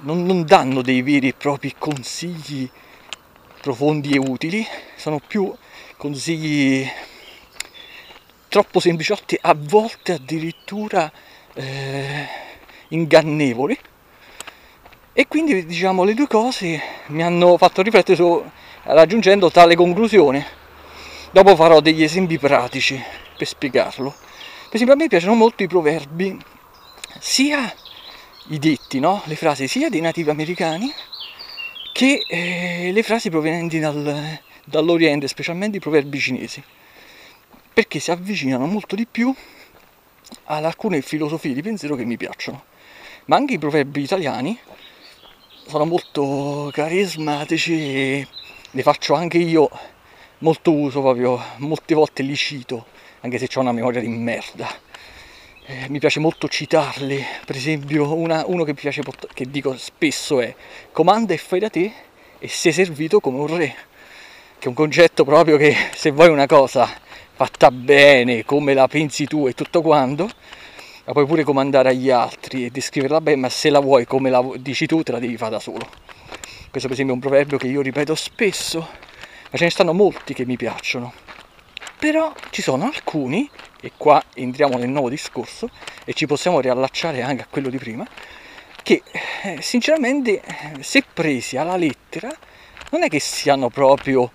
Non, 0.00 0.26
non 0.26 0.44
danno 0.44 0.82
dei 0.82 1.00
veri 1.00 1.28
e 1.28 1.32
propri 1.32 1.74
consigli 1.78 2.70
profondi 3.62 4.12
e 4.12 4.18
utili, 4.18 4.66
sono 4.96 5.18
più 5.18 5.50
consigli 5.96 6.86
troppo 8.48 8.80
sempliciotti, 8.80 9.38
a 9.40 9.56
volte 9.58 10.12
addirittura 10.12 11.10
eh, 11.54 12.28
ingannevoli. 12.88 13.78
E 15.16 15.28
quindi 15.28 15.64
diciamo 15.64 16.02
le 16.02 16.12
due 16.12 16.26
cose 16.26 16.82
mi 17.06 17.22
hanno 17.22 17.56
fatto 17.56 17.82
riflettere 17.82 18.16
su 18.16 18.44
raggiungendo 18.82 19.48
tale 19.48 19.76
conclusione. 19.76 20.44
Dopo 21.30 21.54
farò 21.54 21.78
degli 21.78 22.02
esempi 22.02 22.36
pratici 22.36 23.00
per 23.38 23.46
spiegarlo. 23.46 24.10
Per 24.10 24.74
esempio 24.74 24.94
a 24.94 24.98
me 24.98 25.06
piacciono 25.06 25.34
molto 25.34 25.62
i 25.62 25.68
proverbi, 25.68 26.36
sia 27.20 27.72
i 28.48 28.58
detti, 28.58 28.98
no? 28.98 29.22
le 29.26 29.36
frasi 29.36 29.68
sia 29.68 29.88
dei 29.88 30.00
nativi 30.00 30.30
americani 30.30 30.92
che 31.92 32.24
eh, 32.28 32.90
le 32.92 33.02
frasi 33.04 33.30
provenienti 33.30 33.78
dal, 33.78 34.40
dall'Oriente, 34.64 35.28
specialmente 35.28 35.76
i 35.76 35.80
proverbi 35.80 36.18
cinesi, 36.18 36.60
perché 37.72 38.00
si 38.00 38.10
avvicinano 38.10 38.66
molto 38.66 38.96
di 38.96 39.06
più 39.06 39.32
ad 40.46 40.64
alcune 40.64 41.02
filosofie 41.02 41.54
di 41.54 41.62
pensiero 41.62 41.94
che 41.94 42.04
mi 42.04 42.16
piacciono. 42.16 42.64
Ma 43.26 43.36
anche 43.36 43.54
i 43.54 43.58
proverbi 43.58 44.02
italiani 44.02 44.58
sono 45.66 45.84
molto 45.84 46.70
carismatici 46.72 47.72
e 47.72 48.26
ne 48.70 48.82
faccio 48.82 49.14
anche 49.14 49.38
io 49.38 49.68
molto 50.38 50.72
uso 50.72 51.00
proprio, 51.00 51.40
molte 51.56 51.94
volte 51.94 52.22
li 52.22 52.36
cito, 52.36 52.86
anche 53.20 53.38
se 53.38 53.48
ho 53.54 53.60
una 53.60 53.72
memoria 53.72 54.00
di 54.00 54.08
merda. 54.08 54.68
Eh, 55.66 55.88
mi 55.88 55.98
piace 55.98 56.20
molto 56.20 56.46
citarli, 56.48 57.24
per 57.46 57.56
esempio 57.56 58.14
una, 58.14 58.44
uno 58.46 58.64
che 58.64 58.74
piace, 58.74 59.02
che 59.32 59.50
dico 59.50 59.76
spesso 59.78 60.40
è 60.40 60.54
comanda 60.92 61.32
e 61.32 61.38
fai 61.38 61.60
da 61.60 61.70
te 61.70 61.92
e 62.38 62.48
sei 62.48 62.72
servito 62.72 63.20
come 63.20 63.38
un 63.38 63.56
re, 63.56 63.74
che 64.58 64.66
è 64.66 64.68
un 64.68 64.74
concetto 64.74 65.24
proprio 65.24 65.56
che 65.56 65.74
se 65.94 66.10
vuoi 66.10 66.28
una 66.28 66.46
cosa 66.46 66.86
fatta 67.32 67.70
bene, 67.70 68.44
come 68.44 68.74
la 68.74 68.86
pensi 68.86 69.24
tu 69.24 69.48
e 69.48 69.54
tutto 69.54 69.80
quanto, 69.80 70.28
la 71.04 71.12
puoi 71.12 71.26
pure 71.26 71.44
comandare 71.44 71.90
agli 71.90 72.10
altri 72.10 72.64
e 72.64 72.70
descriverla 72.70 73.20
bene, 73.20 73.42
ma 73.42 73.48
se 73.50 73.68
la 73.68 73.80
vuoi 73.80 74.06
come 74.06 74.30
la 74.30 74.42
dici 74.56 74.86
tu 74.86 75.02
te 75.02 75.12
la 75.12 75.18
devi 75.18 75.36
fare 75.36 75.52
da 75.52 75.60
solo. 75.60 75.86
Questo 76.70 76.88
per 76.88 76.92
esempio 76.92 77.12
è 77.12 77.16
un 77.16 77.20
proverbio 77.20 77.58
che 77.58 77.66
io 77.66 77.82
ripeto 77.82 78.14
spesso, 78.14 78.78
ma 79.50 79.58
ce 79.58 79.64
ne 79.64 79.70
stanno 79.70 79.92
molti 79.92 80.32
che 80.32 80.46
mi 80.46 80.56
piacciono. 80.56 81.12
Però 81.98 82.32
ci 82.50 82.62
sono 82.62 82.86
alcuni, 82.86 83.48
e 83.80 83.92
qua 83.96 84.22
entriamo 84.34 84.78
nel 84.78 84.88
nuovo 84.88 85.08
discorso, 85.08 85.68
e 86.04 86.14
ci 86.14 86.26
possiamo 86.26 86.60
riallacciare 86.60 87.22
anche 87.22 87.42
a 87.42 87.46
quello 87.50 87.68
di 87.68 87.78
prima, 87.78 88.06
che 88.82 89.02
eh, 89.42 89.58
sinceramente 89.60 90.42
se 90.80 91.04
presi 91.12 91.56
alla 91.56 91.76
lettera 91.76 92.34
non 92.90 93.02
è 93.02 93.08
che 93.08 93.20
siano 93.20 93.68
proprio 93.68 94.32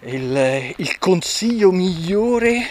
il, 0.00 0.74
il 0.76 0.98
consiglio 0.98 1.70
migliore, 1.70 2.66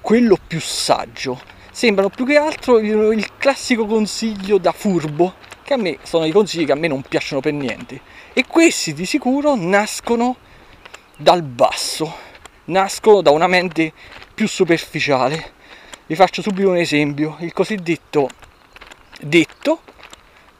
quello 0.00 0.36
più 0.44 0.60
saggio. 0.60 1.52
Sembrano 1.74 2.08
più 2.08 2.24
che 2.24 2.36
altro 2.36 2.78
il, 2.78 3.36
classico 3.36 3.84
consiglio 3.84 4.58
da 4.58 4.70
furbo, 4.70 5.34
che 5.64 5.74
a 5.74 5.76
me 5.76 5.98
sono 6.04 6.24
i 6.24 6.30
consigli 6.30 6.66
che 6.66 6.70
a 6.70 6.76
me 6.76 6.86
non 6.86 7.02
piacciono 7.02 7.40
per 7.40 7.52
niente 7.52 8.00
e 8.32 8.46
questi 8.46 8.94
di 8.94 9.04
sicuro 9.04 9.56
nascono 9.56 10.36
dal 11.16 11.42
basso, 11.42 12.14
nascono 12.66 13.22
da 13.22 13.32
una 13.32 13.48
mente 13.48 13.92
più 14.32 14.46
superficiale. 14.46 15.52
Vi 16.06 16.14
faccio 16.14 16.42
subito 16.42 16.68
un 16.68 16.76
esempio, 16.76 17.38
il 17.40 17.52
cosiddetto 17.52 18.28
detto, 19.20 19.80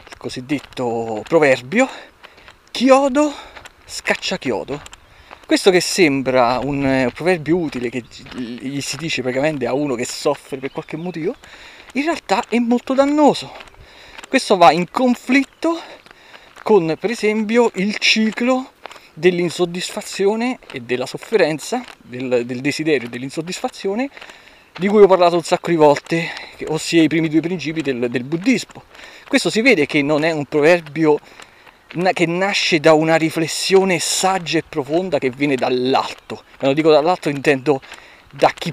il 0.09 0.17
cosiddetto 0.17 1.23
proverbio, 1.29 1.89
chiodo 2.73 3.33
scaccia 3.85 4.37
chiodo. 4.37 4.83
Questo 5.47 5.71
che 5.71 5.81
sembra 5.81 6.59
un 6.63 7.11
proverbio 7.13 7.59
utile 7.59 7.91
che 7.91 8.03
gli 8.35 8.81
si 8.81 8.97
dice 8.97 9.21
praticamente 9.21 9.67
a 9.67 9.75
uno 9.75 9.95
che 9.95 10.07
soffre 10.07 10.57
per 10.57 10.73
qualche 10.73 10.97
motivo, 10.97 11.35
in 11.93 12.05
realtà 12.05 12.43
è 12.49 12.59
molto 12.59 12.95
dannoso. 12.95 13.53
Questo 14.27 14.57
va 14.57 14.73
in 14.73 14.91
conflitto 14.91 15.79
con 16.63 16.97
per 16.99 17.11
esempio 17.11 17.71
il 17.75 17.99
ciclo 17.99 18.73
dell'insoddisfazione 19.13 20.59
e 20.73 20.81
della 20.81 21.05
sofferenza, 21.05 21.85
del, 21.99 22.47
del 22.47 22.61
desiderio 22.61 23.07
e 23.07 23.11
dell'insoddisfazione 23.11 24.09
di 24.77 24.89
cui 24.89 25.03
ho 25.03 25.07
parlato 25.07 25.37
un 25.37 25.43
sacco 25.43 25.71
di 25.71 25.77
volte, 25.77 26.31
ossia 26.69 27.03
i 27.03 27.07
primi 27.07 27.29
due 27.29 27.41
principi 27.41 27.83
del, 27.83 28.09
del 28.11 28.25
buddismo. 28.25 28.83
Questo 29.29 29.51
si 29.51 29.61
vede 29.61 29.85
che 29.85 30.01
non 30.01 30.25
è 30.25 30.33
un 30.33 30.47
proverbio 30.47 31.19
che 32.13 32.27
nasce 32.27 32.81
da 32.81 32.93
una 32.93 33.17
riflessione 33.17 33.99
saggia 33.99 34.59
e 34.59 34.65
profonda 34.69 35.19
che 35.19 35.31
viene 35.31 35.55
dall'alto. 35.55 36.43
Quando 36.59 36.75
dico 36.75 36.91
dall'alto 36.91 37.29
intendo 37.29 37.81
da 38.31 38.51
chi 38.53 38.73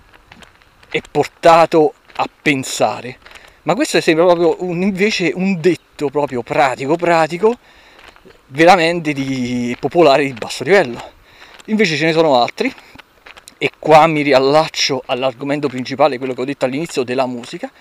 è 0.90 1.02
portato 1.10 1.94
a 2.16 2.28
pensare. 2.42 3.18
Ma 3.64 3.76
questo 3.76 4.02
sembra 4.02 4.26
proprio 4.26 4.64
un, 4.64 4.82
invece 4.82 5.32
un 5.36 5.60
detto 5.60 6.10
proprio 6.10 6.42
pratico, 6.42 6.96
pratico, 6.96 7.58
veramente 8.48 9.14
di 9.14 9.76
popolare 9.80 10.26
di 10.26 10.34
basso 10.34 10.64
livello. 10.64 11.02
Invece 11.66 11.96
ce 11.96 12.06
ne 12.06 12.12
sono 12.12 12.42
altri 12.42 12.74
e 13.58 13.72
qua 13.78 14.08
mi 14.08 14.24
riallaccio 14.24 15.04
all'argomento 15.06 15.68
principale, 15.68 16.18
quello 16.18 16.34
che 16.34 16.42
ho 16.42 16.46
detto 16.46 16.66
all'inizio 16.66 17.04
della 17.04 17.28
musica, 17.28 17.72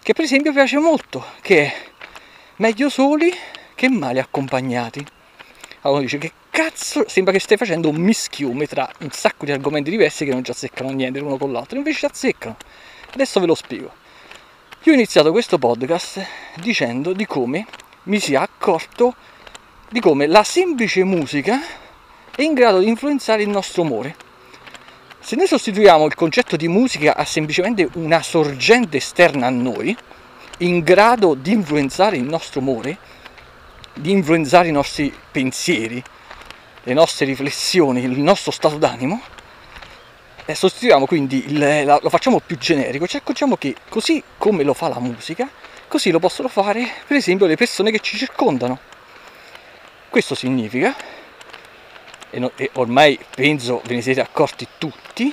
che 0.00 0.12
per 0.12 0.24
esempio 0.24 0.52
piace 0.52 0.78
molto, 0.78 1.24
che 1.40 1.64
è 1.64 1.74
meglio 2.56 2.88
soli 2.88 3.32
che 3.74 3.88
male 3.88 4.20
accompagnati. 4.20 5.04
Allora 5.82 6.00
dice 6.00 6.18
che 6.18 6.32
cazzo, 6.50 7.04
sembra 7.08 7.32
che 7.32 7.40
stai 7.40 7.56
facendo 7.56 7.88
un 7.88 7.96
mischiume 7.96 8.66
tra 8.66 8.88
un 9.00 9.10
sacco 9.10 9.44
di 9.44 9.52
argomenti 9.52 9.90
diversi 9.90 10.24
che 10.24 10.32
non 10.32 10.44
ci 10.44 10.50
azzeccano 10.50 10.90
niente 10.90 11.18
l'uno 11.18 11.36
con 11.36 11.52
l'altro, 11.52 11.76
invece 11.76 11.98
ci 11.98 12.04
azzeccano. 12.06 12.56
Adesso 13.12 13.40
ve 13.40 13.46
lo 13.46 13.54
spiego. 13.54 13.92
Io 14.84 14.92
ho 14.92 14.94
iniziato 14.94 15.32
questo 15.32 15.58
podcast 15.58 16.24
dicendo 16.56 17.12
di 17.12 17.26
come 17.26 17.66
mi 18.04 18.20
sia 18.20 18.42
accorto 18.42 19.14
di 19.88 20.00
come 20.00 20.26
la 20.26 20.42
semplice 20.42 21.04
musica 21.04 21.60
è 22.34 22.42
in 22.42 22.52
grado 22.52 22.80
di 22.80 22.88
influenzare 22.88 23.42
il 23.42 23.48
nostro 23.48 23.82
umore. 23.82 24.16
Se 25.20 25.36
noi 25.36 25.46
sostituiamo 25.46 26.04
il 26.04 26.14
concetto 26.14 26.56
di 26.56 26.68
musica 26.68 27.16
a 27.16 27.24
semplicemente 27.24 27.88
una 27.94 28.22
sorgente 28.22 28.98
esterna 28.98 29.46
a 29.46 29.50
noi, 29.50 29.96
in 30.58 30.80
grado 30.80 31.34
di 31.34 31.52
influenzare 31.52 32.16
il 32.16 32.24
nostro 32.24 32.60
umore, 32.60 32.98
di 33.94 34.10
influenzare 34.10 34.68
i 34.68 34.72
nostri 34.72 35.14
pensieri, 35.30 36.02
le 36.82 36.92
nostre 36.92 37.24
riflessioni, 37.26 38.02
il 38.02 38.20
nostro 38.20 38.50
stato 38.50 38.76
d'animo, 38.76 39.20
eh, 40.46 40.54
sostituiamo 40.54 41.06
quindi, 41.06 41.44
il, 41.46 41.84
la, 41.84 41.98
lo 42.02 42.10
facciamo 42.10 42.40
più 42.40 42.58
generico, 42.58 43.06
ci 43.06 43.16
accorgiamo 43.16 43.56
che 43.56 43.74
così 43.88 44.22
come 44.36 44.62
lo 44.62 44.74
fa 44.74 44.88
la 44.88 45.00
musica, 45.00 45.48
così 45.88 46.10
lo 46.10 46.18
possono 46.18 46.48
fare 46.48 46.86
per 47.06 47.16
esempio 47.16 47.46
le 47.46 47.56
persone 47.56 47.90
che 47.90 48.00
ci 48.00 48.16
circondano. 48.16 48.78
Questo 50.10 50.34
significa, 50.34 50.94
e, 52.30 52.38
no, 52.38 52.52
e 52.56 52.70
ormai 52.74 53.18
penso 53.34 53.80
ve 53.86 53.94
ne 53.94 54.02
siete 54.02 54.20
accorti 54.20 54.68
tutti, 54.76 55.32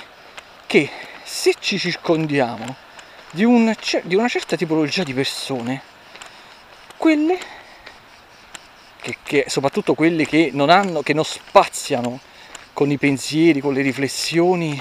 che 0.66 0.88
se 1.24 1.54
ci 1.58 1.78
circondiamo 1.78 2.76
di, 3.30 3.44
un, 3.44 3.74
di 4.04 4.14
una 4.14 4.28
certa 4.28 4.56
tipologia 4.56 5.02
di 5.02 5.12
persone, 5.12 5.82
quelle, 6.96 7.38
che, 9.02 9.16
che, 9.22 9.44
soprattutto 9.48 9.94
quelle 9.94 10.24
che 10.24 10.50
non 10.52 10.70
hanno, 10.70 11.02
che 11.02 11.12
non 11.12 11.24
spaziano 11.24 12.20
con 12.72 12.90
i 12.90 12.96
pensieri, 12.96 13.60
con 13.60 13.74
le 13.74 13.82
riflessioni 13.82 14.80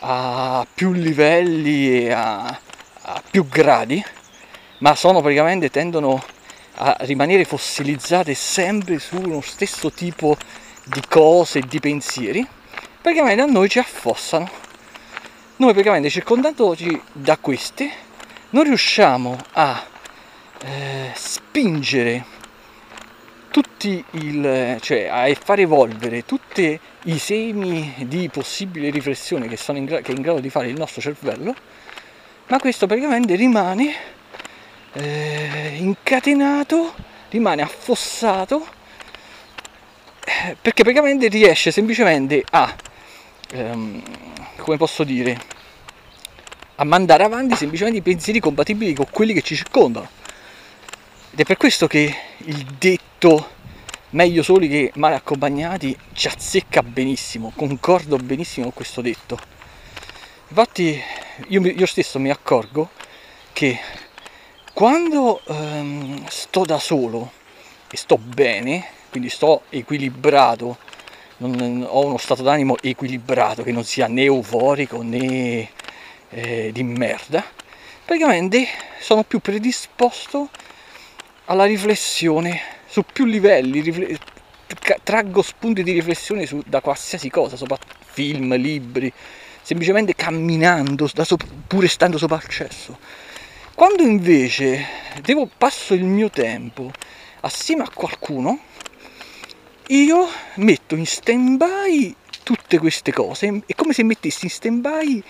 a 0.00 0.66
più 0.74 0.92
livelli 0.92 2.02
e 2.02 2.12
a, 2.12 2.44
a 3.02 3.22
più 3.30 3.48
gradi, 3.48 4.04
ma 4.78 4.94
sono 4.94 5.20
praticamente 5.20 5.70
tendono 5.70 6.22
a 6.78 6.96
rimanere 7.00 7.44
fossilizzate 7.44 8.34
sempre 8.34 8.98
su 8.98 9.16
uno 9.16 9.40
stesso 9.40 9.90
tipo 9.92 10.36
di 10.84 11.00
cose, 11.08 11.60
di 11.60 11.80
pensieri, 11.80 12.46
praticamente 13.00 13.42
a 13.42 13.46
noi 13.46 13.68
ci 13.68 13.78
affossano. 13.78 14.50
Noi 15.58 15.70
praticamente 15.70 16.10
circondandoci 16.10 17.00
da 17.12 17.38
queste 17.38 17.90
non 18.50 18.64
riusciamo 18.64 19.38
a 19.52 19.86
eh, 20.62 21.12
spingere 21.14 22.34
tutti 23.56 24.04
il, 24.10 24.76
cioè 24.82 25.06
a 25.06 25.34
far 25.42 25.60
evolvere 25.60 26.26
tutti 26.26 26.78
i 27.04 27.18
semi 27.18 27.94
di 28.06 28.28
possibile 28.28 28.90
riflessione 28.90 29.48
che, 29.48 29.56
sono 29.56 29.78
in, 29.78 29.86
gra- 29.86 30.02
che 30.02 30.12
è 30.12 30.14
in 30.14 30.20
grado 30.20 30.40
di 30.40 30.50
fare 30.50 30.68
il 30.68 30.76
nostro 30.76 31.00
cervello, 31.00 31.54
ma 32.48 32.58
questo 32.58 32.86
praticamente 32.86 33.34
rimane 33.34 33.94
eh, 34.92 35.76
incatenato, 35.78 36.92
rimane 37.30 37.62
affossato 37.62 38.66
eh, 40.22 40.56
perché 40.60 40.82
praticamente 40.82 41.28
riesce 41.28 41.70
semplicemente 41.70 42.44
a, 42.50 42.76
ehm, 43.52 44.02
come 44.56 44.76
posso 44.76 45.02
dire, 45.02 45.40
a 46.74 46.84
mandare 46.84 47.24
avanti 47.24 47.56
semplicemente 47.56 48.00
i 48.00 48.02
pensieri 48.02 48.38
compatibili 48.38 48.92
con 48.92 49.06
quelli 49.10 49.32
che 49.32 49.40
ci 49.40 49.56
circondano. 49.56 50.15
Ed 51.36 51.42
è 51.42 51.44
per 51.44 51.58
questo 51.58 51.86
che 51.86 52.16
il 52.46 52.64
detto 52.78 53.50
meglio 54.12 54.42
soli 54.42 54.68
che 54.68 54.90
male 54.94 55.16
accompagnati 55.16 55.94
ci 56.14 56.28
azzecca 56.28 56.82
benissimo, 56.82 57.52
concordo 57.54 58.16
benissimo 58.16 58.64
con 58.64 58.72
questo 58.72 59.02
detto. 59.02 59.38
Infatti 60.48 60.98
io, 61.48 61.60
io 61.60 61.84
stesso 61.84 62.18
mi 62.18 62.30
accorgo 62.30 62.88
che 63.52 63.78
quando 64.72 65.42
ehm, 65.44 66.26
sto 66.26 66.64
da 66.64 66.78
solo 66.78 67.30
e 67.90 67.98
sto 67.98 68.16
bene, 68.16 68.86
quindi 69.10 69.28
sto 69.28 69.64
equilibrato, 69.68 70.78
non, 71.36 71.86
ho 71.86 72.06
uno 72.06 72.16
stato 72.16 72.42
d'animo 72.42 72.78
equilibrato 72.80 73.62
che 73.62 73.72
non 73.72 73.84
sia 73.84 74.06
né 74.06 74.22
euforico 74.22 75.02
né 75.02 75.68
eh, 76.30 76.70
di 76.72 76.82
merda, 76.82 77.44
praticamente 78.06 78.66
sono 79.00 79.22
più 79.22 79.40
predisposto 79.40 80.48
alla 81.46 81.64
riflessione 81.64 82.60
su 82.86 83.02
più 83.10 83.24
livelli, 83.24 83.80
rifle- 83.80 84.18
traggo 85.02 85.42
spunti 85.42 85.82
di 85.82 85.92
riflessione 85.92 86.46
su, 86.46 86.62
da 86.66 86.80
qualsiasi 86.80 87.30
cosa, 87.30 87.56
sopra 87.56 87.78
film, 88.04 88.54
libri, 88.56 89.12
semplicemente 89.62 90.14
camminando, 90.14 91.06
sopra, 91.06 91.46
pure 91.66 91.88
stando 91.88 92.18
sopra 92.18 92.36
il 92.36 92.48
cesso. 92.48 92.98
Quando 93.74 94.02
invece 94.02 94.86
devo, 95.22 95.48
passo 95.56 95.94
il 95.94 96.04
mio 96.04 96.30
tempo 96.30 96.90
assieme 97.40 97.82
a 97.82 97.90
qualcuno, 97.92 98.58
io 99.88 100.28
metto 100.54 100.96
in 100.96 101.06
stand 101.06 101.58
by 101.58 102.14
tutte 102.42 102.78
queste 102.78 103.12
cose, 103.12 103.62
è 103.66 103.74
come 103.74 103.92
se 103.92 104.02
mettessi 104.02 104.46
in 104.46 104.50
stand 104.50 104.80
by 104.80 105.22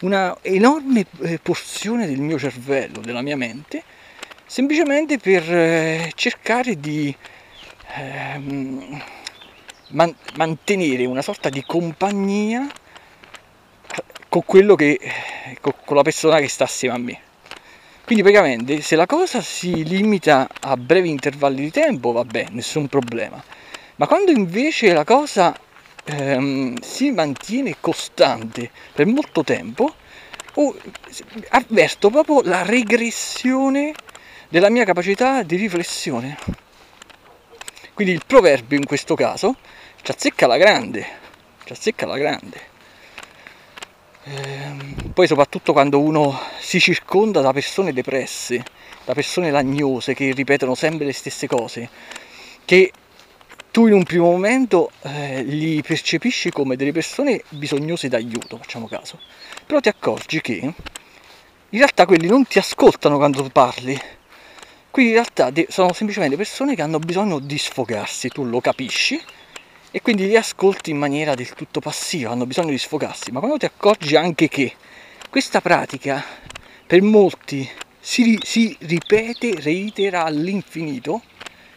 una 0.00 0.36
enorme 0.42 1.06
eh, 1.22 1.38
porzione 1.38 2.06
del 2.06 2.20
mio 2.20 2.38
cervello, 2.38 3.00
della 3.00 3.22
mia 3.22 3.36
mente, 3.36 3.82
semplicemente 4.54 5.18
per 5.18 5.52
eh, 5.52 6.12
cercare 6.14 6.78
di 6.78 7.12
ehm, 7.96 9.02
man- 9.88 10.14
mantenere 10.36 11.06
una 11.06 11.22
sorta 11.22 11.48
di 11.48 11.64
compagnia 11.66 12.64
con 14.28 14.44
quello 14.44 14.76
che 14.76 15.00
con 15.60 15.96
la 15.96 16.02
persona 16.02 16.38
che 16.38 16.46
sta 16.46 16.62
assieme 16.62 16.94
a 16.94 16.98
me. 16.98 17.20
Quindi 18.04 18.22
praticamente 18.22 18.80
se 18.80 18.94
la 18.94 19.06
cosa 19.06 19.42
si 19.42 19.82
limita 19.82 20.48
a 20.60 20.76
brevi 20.76 21.10
intervalli 21.10 21.62
di 21.62 21.70
tempo, 21.72 22.12
vabbè, 22.12 22.50
nessun 22.50 22.86
problema. 22.86 23.42
Ma 23.96 24.06
quando 24.06 24.30
invece 24.30 24.92
la 24.92 25.02
cosa 25.02 25.52
ehm, 26.04 26.78
si 26.78 27.10
mantiene 27.10 27.74
costante 27.80 28.70
per 28.92 29.06
molto 29.06 29.42
tempo, 29.42 29.92
oh, 30.54 30.76
avverto 31.48 32.10
proprio 32.10 32.42
la 32.42 32.62
regressione 32.62 33.94
della 34.54 34.70
mia 34.70 34.84
capacità 34.84 35.42
di 35.42 35.56
riflessione. 35.56 36.38
Quindi 37.92 38.12
il 38.14 38.22
proverbio 38.24 38.78
in 38.78 38.86
questo 38.86 39.16
caso 39.16 39.56
ci 40.00 40.12
azzecca 40.12 40.46
la 40.46 40.56
grande, 40.56 41.04
ci 41.64 41.72
azzecca 41.72 42.06
la 42.06 42.16
grande. 42.16 42.60
Ehm, 44.22 45.10
poi 45.12 45.26
soprattutto 45.26 45.72
quando 45.72 45.98
uno 45.98 46.38
si 46.60 46.78
circonda 46.78 47.40
da 47.40 47.52
persone 47.52 47.92
depresse, 47.92 48.62
da 49.04 49.12
persone 49.12 49.50
lagnose 49.50 50.14
che 50.14 50.32
ripetono 50.32 50.76
sempre 50.76 51.04
le 51.04 51.12
stesse 51.12 51.48
cose, 51.48 51.90
che 52.64 52.92
tu 53.72 53.88
in 53.88 53.94
un 53.94 54.04
primo 54.04 54.30
momento 54.30 54.92
eh, 55.02 55.42
li 55.42 55.82
percepisci 55.82 56.50
come 56.50 56.76
delle 56.76 56.92
persone 56.92 57.42
bisognose 57.48 58.06
d'aiuto, 58.06 58.58
facciamo 58.58 58.86
caso, 58.86 59.18
però 59.66 59.80
ti 59.80 59.88
accorgi 59.88 60.40
che 60.40 60.52
in 60.62 60.74
realtà 61.80 62.06
quelli 62.06 62.28
non 62.28 62.46
ti 62.46 62.60
ascoltano 62.60 63.16
quando 63.16 63.42
parli, 63.50 64.00
quindi 64.94 65.10
in 65.10 65.18
realtà 65.18 65.50
sono 65.70 65.92
semplicemente 65.92 66.36
persone 66.36 66.76
che 66.76 66.82
hanno 66.82 67.00
bisogno 67.00 67.40
di 67.40 67.58
sfogarsi, 67.58 68.28
tu 68.28 68.44
lo 68.44 68.60
capisci 68.60 69.20
e 69.90 70.00
quindi 70.00 70.28
li 70.28 70.36
ascolti 70.36 70.92
in 70.92 70.98
maniera 70.98 71.34
del 71.34 71.52
tutto 71.52 71.80
passiva, 71.80 72.30
hanno 72.30 72.46
bisogno 72.46 72.70
di 72.70 72.78
sfogarsi, 72.78 73.32
ma 73.32 73.40
quando 73.40 73.58
ti 73.58 73.64
accorgi 73.64 74.14
anche 74.14 74.46
che 74.46 74.72
questa 75.28 75.60
pratica 75.60 76.24
per 76.86 77.02
molti 77.02 77.68
si, 77.98 78.38
si 78.40 78.76
ripete, 78.82 79.60
reitera 79.60 80.22
all'infinito, 80.22 81.22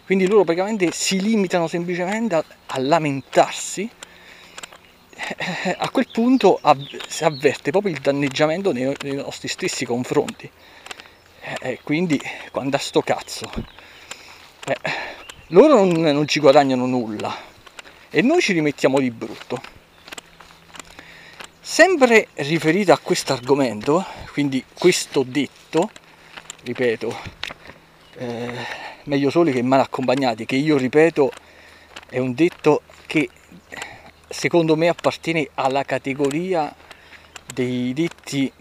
quindi 0.05 0.27
loro 0.27 0.43
praticamente 0.43 0.91
si 0.91 1.19
limitano 1.19 1.67
semplicemente 1.67 2.35
a, 2.35 2.45
a 2.67 2.77
lamentarsi, 2.77 3.89
eh, 5.15 5.75
a 5.75 5.89
quel 5.89 6.07
punto 6.11 6.59
av- 6.61 7.07
si 7.07 7.23
avverte 7.23 7.71
proprio 7.71 7.93
il 7.93 7.99
danneggiamento 7.99 8.71
nei, 8.71 8.95
nei 9.01 9.15
nostri 9.15 9.47
stessi 9.47 9.85
confronti. 9.85 10.47
Eh, 11.61 11.79
quindi 11.81 12.21
quando 12.51 12.75
a 12.75 12.79
sto 12.79 13.01
cazzo, 13.01 13.49
eh, 14.65 14.77
loro 15.47 15.85
non, 15.85 16.01
non 16.01 16.27
ci 16.27 16.41
guadagnano 16.41 16.85
nulla 16.85 17.33
e 18.09 18.21
noi 18.21 18.41
ci 18.41 18.51
rimettiamo 18.51 18.99
di 18.99 19.09
brutto. 19.11 19.61
Sempre 21.61 22.27
riferito 22.35 22.91
a 22.91 22.97
questo 22.97 23.31
argomento, 23.31 24.05
quindi 24.33 24.63
questo 24.77 25.23
detto, 25.23 25.89
ripeto, 26.63 27.17
eh, 28.15 28.65
meglio 29.03 29.29
soli 29.29 29.53
che 29.53 29.61
mal 29.61 29.79
accompagnati, 29.79 30.45
che 30.45 30.57
io 30.57 30.75
ripeto 30.75 31.31
è 32.09 32.19
un 32.19 32.33
detto 32.33 32.81
che 33.05 33.29
secondo 34.27 34.75
me 34.75 34.89
appartiene 34.89 35.49
alla 35.53 35.83
categoria 35.83 36.73
dei 37.53 37.93
detti 37.93 38.51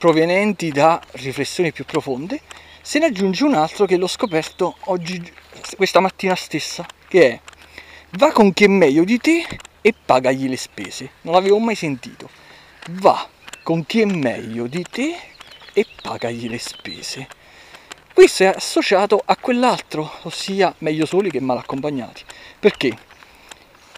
provenienti 0.00 0.70
da 0.70 0.98
riflessioni 1.10 1.72
più 1.72 1.84
profonde, 1.84 2.40
se 2.80 2.98
ne 2.98 3.04
aggiunge 3.04 3.44
un 3.44 3.52
altro 3.52 3.84
che 3.84 3.98
l'ho 3.98 4.06
scoperto 4.06 4.76
oggi, 4.84 5.22
questa 5.76 6.00
mattina 6.00 6.34
stessa, 6.34 6.86
che 7.06 7.30
è 7.32 7.40
va 8.12 8.32
con 8.32 8.54
chi 8.54 8.64
è 8.64 8.66
meglio 8.66 9.04
di 9.04 9.18
te 9.18 9.46
e 9.82 9.92
pagagli 9.92 10.48
le 10.48 10.56
spese. 10.56 11.10
Non 11.20 11.34
l'avevo 11.34 11.58
mai 11.58 11.74
sentito. 11.74 12.30
Va 12.92 13.28
con 13.62 13.84
chi 13.84 14.00
è 14.00 14.06
meglio 14.06 14.66
di 14.68 14.82
te 14.90 15.14
e 15.74 15.86
pagagli 16.00 16.48
le 16.48 16.58
spese. 16.58 17.28
Questo 18.14 18.44
è 18.44 18.46
associato 18.46 19.20
a 19.22 19.36
quell'altro, 19.36 20.10
ossia 20.22 20.74
meglio 20.78 21.04
soli 21.04 21.30
che 21.30 21.40
mal 21.40 21.58
accompagnati. 21.58 22.24
Perché? 22.58 22.96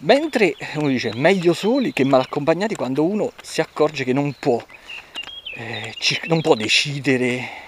Mentre 0.01 0.55
uno 0.75 0.89
dice 0.89 1.13
meglio 1.15 1.53
soli 1.53 1.93
che 1.93 2.03
mal 2.03 2.19
accompagnati 2.19 2.75
quando 2.75 3.05
uno 3.05 3.31
si 3.41 3.61
accorge 3.61 4.03
che 4.03 4.11
non 4.11 4.35
può, 4.37 4.61
eh, 5.55 5.93
non 6.25 6.41
può 6.41 6.55
decidere 6.55 7.61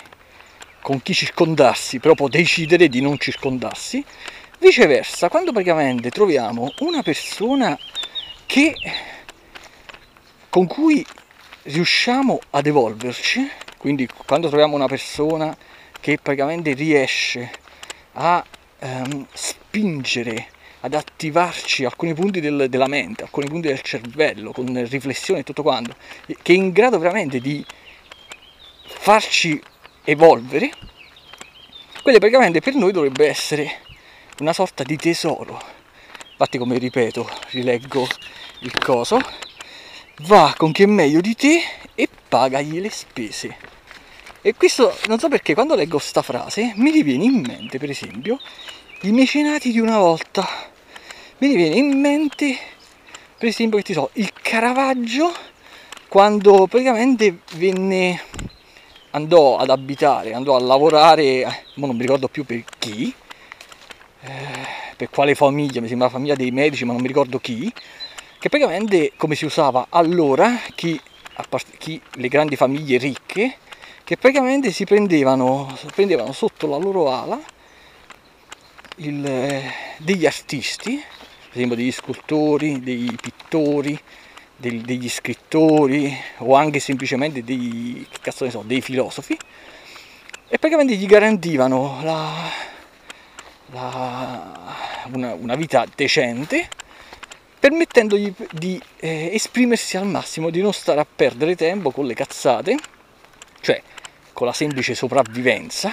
con 0.81 1.01
chi 1.01 1.13
circondarsi, 1.13 1.99
però 1.99 2.13
può 2.13 2.27
decidere 2.27 2.87
di 2.89 3.01
non 3.01 3.17
circondarsi. 3.17 4.03
Viceversa, 4.59 5.29
quando 5.29 5.51
praticamente 5.51 6.09
troviamo 6.09 6.71
una 6.79 7.01
persona 7.01 7.77
che, 8.45 8.75
con 10.49 10.67
cui 10.67 11.05
riusciamo 11.63 12.39
ad 12.51 12.65
evolverci, 12.65 13.49
quindi 13.77 14.07
quando 14.25 14.47
troviamo 14.47 14.75
una 14.75 14.87
persona 14.87 15.55
che 15.99 16.17
praticamente 16.21 16.73
riesce 16.73 17.51
a 18.13 18.43
ehm, 18.79 19.27
spingere 19.33 20.47
ad 20.85 20.93
attivarci 20.93 21.83
alcuni 21.83 22.13
punti 22.13 22.39
del, 22.39 22.67
della 22.69 22.87
mente, 22.87 23.23
alcuni 23.23 23.47
punti 23.47 23.67
del 23.67 23.81
cervello, 23.81 24.51
con 24.51 24.87
riflessione 24.87 25.39
e 25.39 25.43
tutto 25.43 25.63
quanto, 25.63 25.95
che 26.25 26.53
è 26.53 26.55
in 26.55 26.71
grado 26.71 26.99
veramente 26.99 27.39
di 27.39 27.65
farci 28.83 29.59
evolvere, 30.03 30.69
quelle 32.03 32.19
praticamente 32.19 32.61
per 32.61 32.75
noi 32.75 32.91
dovrebbe 32.91 33.27
essere 33.27 33.79
una 34.39 34.53
sorta 34.53 34.83
di 34.83 34.95
tesoro. 34.95 35.59
Infatti 36.31 36.59
come 36.59 36.77
ripeto, 36.77 37.27
rileggo 37.49 38.07
il 38.59 38.77
coso, 38.77 39.19
va 40.27 40.53
con 40.55 40.71
chi 40.71 40.83
è 40.83 40.85
meglio 40.85 41.19
di 41.19 41.33
te 41.35 41.63
e 41.95 42.07
pagagli 42.29 42.79
le 42.79 42.91
spese. 42.91 43.57
E 44.39 44.53
questo 44.53 44.95
non 45.07 45.17
so 45.17 45.29
perché 45.29 45.55
quando 45.55 45.73
leggo 45.73 45.97
questa 45.97 46.21
frase 46.21 46.73
mi 46.75 46.91
riviene 46.91 47.23
in 47.23 47.41
mente, 47.41 47.79
per 47.79 47.89
esempio, 47.89 48.37
i 49.01 49.11
mecenati 49.11 49.71
di 49.71 49.79
una 49.79 49.97
volta. 49.97 50.73
Mi 51.37 51.47
riviene 51.47 51.75
in 51.75 51.99
mente, 51.99 52.57
per 53.37 53.49
esempio 53.49 53.77
che 53.77 53.83
ti 53.83 53.91
so, 53.91 54.09
il 54.13 54.31
Caravaggio 54.41 55.33
quando 56.07 56.65
praticamente 56.65 57.39
venne 57.55 58.21
andò 59.11 59.57
ad 59.57 59.69
abitare, 59.69 60.33
andò 60.33 60.55
a 60.55 60.61
lavorare, 60.61 61.43
ma 61.75 61.87
non 61.87 61.97
mi 61.97 62.03
ricordo 62.03 62.29
più 62.29 62.45
per 62.45 62.63
chi, 62.79 63.13
eh, 64.21 64.29
per 64.95 65.09
quale 65.09 65.35
famiglia, 65.35 65.81
mi 65.81 65.89
sembra 65.89 66.07
la 66.07 66.13
famiglia 66.13 66.35
dei 66.35 66.51
medici, 66.51 66.85
ma 66.85 66.93
non 66.93 67.01
mi 67.01 67.07
ricordo 67.09 67.37
chi, 67.39 67.69
che 68.39 68.47
praticamente 68.47 69.11
come 69.17 69.35
si 69.35 69.43
usava 69.43 69.87
allora, 69.89 70.57
chi, 70.73 70.97
chi 71.77 72.01
le 72.13 72.29
grandi 72.29 72.55
famiglie 72.55 72.97
ricche, 72.97 73.57
che 74.05 74.15
praticamente 74.15 74.71
si 74.71 74.85
prendevano, 74.85 75.77
prendevano 75.93 76.31
sotto 76.31 76.65
la 76.65 76.77
loro 76.77 77.11
ala 77.11 77.37
il, 78.97 79.25
eh, 79.25 79.73
degli 79.97 80.25
artisti, 80.25 81.01
esempio 81.55 81.75
degli 81.75 81.91
scultori, 81.91 82.81
dei 82.81 83.17
pittori, 83.21 83.99
del, 84.55 84.81
degli 84.81 85.09
scrittori 85.09 86.15
o 86.37 86.55
anche 86.55 86.79
semplicemente 86.79 87.43
dei, 87.43 88.07
so, 88.29 88.63
dei 88.65 88.81
filosofi 88.81 89.37
e 90.47 90.57
praticamente 90.57 90.95
gli 90.95 91.05
garantivano 91.05 91.99
la, 92.03 92.49
la, 93.71 94.75
una, 95.11 95.33
una, 95.33 95.55
vita 95.55 95.85
decente 95.93 96.69
permettendogli 97.59 98.33
di 98.51 98.79
eh, 98.99 99.31
esprimersi 99.33 99.97
al 99.97 100.05
massimo, 100.05 100.51
di 100.51 100.61
non 100.61 100.71
stare 100.71 100.99
a 100.99 101.07
perdere 101.13 101.55
tempo 101.55 101.89
con 101.89 102.05
le 102.05 102.13
cazzate, 102.13 102.77
cioè 103.59 103.81
con 104.33 104.45
la 104.45 104.53
semplice 104.53 104.93
sopravvivenza, 104.93 105.91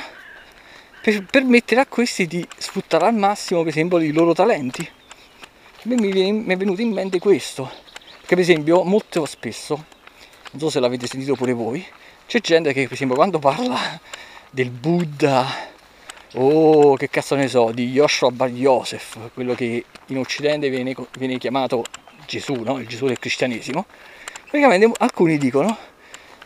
per 1.00 1.24
permettere 1.24 1.80
a 1.80 1.86
questi 1.86 2.26
di 2.26 2.46
sfruttare 2.58 3.06
al 3.06 3.14
massimo, 3.14 3.60
per 3.60 3.70
esempio, 3.70 3.98
i 4.00 4.12
loro 4.12 4.34
talenti. 4.34 4.86
Mi, 5.84 5.96
mi 5.96 6.46
è 6.46 6.56
venuto 6.56 6.80
in 6.80 6.92
mente 6.92 7.18
questo, 7.18 7.68
che 8.20 8.36
per 8.36 8.38
esempio 8.38 8.84
molto 8.84 9.24
spesso, 9.26 9.84
non 10.52 10.60
so 10.60 10.70
se 10.70 10.78
l'avete 10.78 11.08
sentito 11.08 11.34
pure 11.34 11.52
voi, 11.52 11.84
c'è 12.26 12.40
gente 12.40 12.72
che 12.72 12.84
per 12.84 12.92
esempio 12.92 13.16
quando 13.16 13.40
parla 13.40 14.00
del 14.48 14.70
Buddha 14.70 15.44
o 16.34 16.94
che 16.94 17.10
cazzo 17.10 17.34
ne 17.34 17.48
so, 17.48 17.72
di 17.72 17.90
Joshua 17.90 18.30
Bar 18.30 18.50
Yosef, 18.50 19.32
quello 19.34 19.54
che 19.54 19.84
in 20.06 20.18
Occidente 20.18 20.70
viene, 20.70 20.94
viene 21.18 21.36
chiamato 21.38 21.84
Gesù, 22.26 22.54
no? 22.62 22.78
il 22.78 22.86
Gesù 22.86 23.06
del 23.06 23.18
cristianesimo, 23.18 23.84
praticamente 24.42 24.88
alcuni 24.98 25.36
dicono 25.36 25.76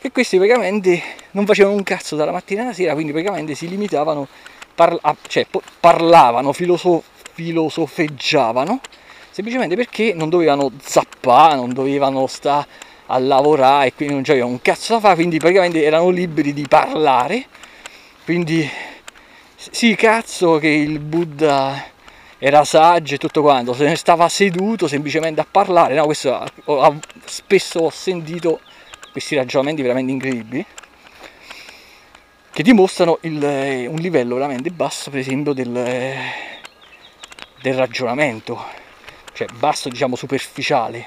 che 0.00 0.12
questi 0.12 0.38
praticamente 0.38 1.02
non 1.32 1.44
facevano 1.44 1.76
un 1.76 1.82
cazzo 1.82 2.16
dalla 2.16 2.32
mattina 2.32 2.62
alla 2.62 2.72
sera, 2.72 2.94
quindi 2.94 3.12
praticamente 3.12 3.54
si 3.54 3.68
limitavano, 3.68 4.26
parla, 4.74 5.14
cioè 5.28 5.46
parlavano, 5.78 6.54
filosof, 6.54 7.04
filosofeggiavano, 7.34 8.80
semplicemente 9.36 9.76
perché 9.76 10.14
non 10.14 10.30
dovevano 10.30 10.72
zappare, 10.80 11.56
non 11.56 11.74
dovevano 11.74 12.26
stare 12.26 12.66
a 13.08 13.18
lavorare 13.18 13.88
e 13.88 13.92
quindi 13.92 14.14
non 14.14 14.22
c'avevano 14.22 14.52
un 14.52 14.62
cazzo 14.62 14.94
da 14.94 15.00
fare, 15.00 15.16
quindi 15.16 15.36
praticamente 15.36 15.84
erano 15.84 16.08
liberi 16.08 16.54
di 16.54 16.64
parlare, 16.66 17.44
quindi 18.24 18.66
sì 19.54 19.94
cazzo 19.94 20.56
che 20.56 20.68
il 20.68 21.00
Buddha 21.00 21.84
era 22.38 22.64
saggio 22.64 23.16
e 23.16 23.18
tutto 23.18 23.42
quanto, 23.42 23.74
se 23.74 23.84
ne 23.84 23.96
stava 23.96 24.26
seduto 24.30 24.88
semplicemente 24.88 25.42
a 25.42 25.46
parlare, 25.48 25.96
no, 25.96 26.06
questo 26.06 26.42
spesso 27.26 27.80
ho 27.80 27.90
sentito 27.90 28.60
questi 29.12 29.34
ragionamenti 29.34 29.82
veramente 29.82 30.12
incredibili 30.12 30.64
che 32.52 32.62
dimostrano 32.62 33.18
il, 33.20 33.86
un 33.86 33.96
livello 33.96 34.36
veramente 34.36 34.70
basso 34.70 35.10
per 35.10 35.20
esempio 35.20 35.52
del, 35.52 35.72
del 37.60 37.74
ragionamento 37.74 38.84
cioè 39.36 39.46
basso 39.58 39.90
diciamo 39.90 40.16
superficiale 40.16 41.04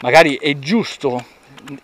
magari 0.00 0.36
è 0.36 0.58
giusto 0.58 1.24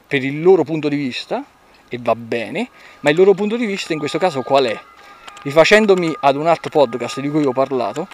per 0.06 0.22
il 0.22 0.42
loro 0.42 0.62
punto 0.62 0.90
di 0.90 0.96
vista 0.96 1.42
e 1.88 1.98
va 1.98 2.14
bene 2.14 2.68
ma 3.00 3.08
il 3.08 3.16
loro 3.16 3.32
punto 3.32 3.56
di 3.56 3.64
vista 3.64 3.94
in 3.94 3.98
questo 3.98 4.18
caso 4.18 4.42
qual 4.42 4.66
è? 4.66 4.78
rifacendomi 5.42 6.16
ad 6.20 6.36
un 6.36 6.46
altro 6.46 6.68
podcast 6.68 7.20
di 7.20 7.30
cui 7.30 7.46
ho 7.46 7.52
parlato 7.52 8.06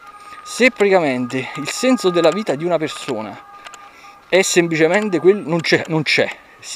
se 0.44 0.70
praticamente 0.70 1.48
il 1.56 1.68
senso 1.68 2.10
della 2.10 2.30
vita 2.30 2.54
di 2.54 2.64
una 2.64 2.78
persona 2.78 3.36
è 4.28 4.42
semplicemente 4.42 5.18
quello 5.18 5.42
non 5.48 5.58
c'è, 5.58 5.82
non 5.88 6.02
c'è 6.02 6.28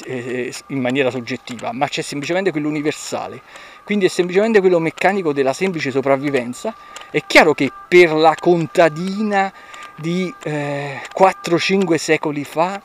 eh, 0.05 0.53
in 0.67 0.79
maniera 0.79 1.09
soggettiva, 1.09 1.71
ma 1.73 1.87
c'è 1.87 2.01
semplicemente 2.01 2.51
quello 2.51 2.67
universale. 2.67 3.41
Quindi 3.83 4.05
è 4.05 4.07
semplicemente 4.07 4.59
quello 4.59 4.79
meccanico 4.79 5.33
della 5.33 5.53
semplice 5.53 5.91
sopravvivenza. 5.91 6.73
È 7.09 7.23
chiaro 7.25 7.53
che 7.53 7.71
per 7.87 8.13
la 8.13 8.35
contadina 8.39 9.51
di 9.97 10.33
eh, 10.43 11.01
4-5 11.17 11.95
secoli 11.95 12.43
fa 12.43 12.81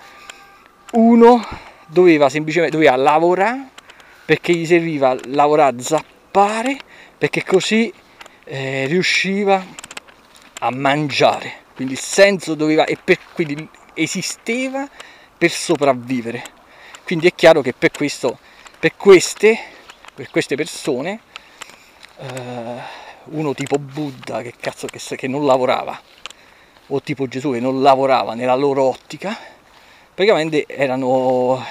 uno 0.92 1.44
doveva 1.86 2.28
semplicemente 2.28 2.76
doveva 2.76 2.96
lavorare 2.96 3.70
perché 4.24 4.52
gli 4.52 4.66
serviva 4.66 5.16
lavorare 5.26 5.80
zappare 5.80 6.76
perché 7.18 7.44
così 7.44 7.92
eh, 8.44 8.86
riusciva 8.86 9.64
a 10.60 10.70
mangiare. 10.70 11.64
Quindi 11.74 11.94
il 11.94 12.00
senso 12.00 12.54
doveva 12.54 12.84
e 12.84 12.96
per, 13.02 13.18
quindi 13.32 13.68
esisteva 13.94 14.88
per 15.36 15.50
sopravvivere. 15.50 16.42
Quindi 17.04 17.26
è 17.26 17.34
chiaro 17.34 17.60
che 17.60 17.72
per 17.72 17.90
questo, 17.90 18.38
per 18.78 18.96
queste, 18.96 19.58
per 20.14 20.30
queste 20.30 20.56
persone, 20.56 21.20
eh, 22.18 23.04
uno 23.24 23.54
tipo 23.54 23.78
Buddha 23.78 24.42
che 24.42 24.54
cazzo 24.58 24.86
che, 24.86 24.98
che 24.98 25.28
non 25.28 25.44
lavorava, 25.44 26.00
o 26.88 27.02
tipo 27.02 27.26
Gesù 27.26 27.52
che 27.52 27.60
non 27.60 27.82
lavorava 27.82 28.34
nella 28.34 28.54
loro 28.54 28.84
ottica, 28.84 29.36
praticamente 30.14 30.66
erano 30.66 31.64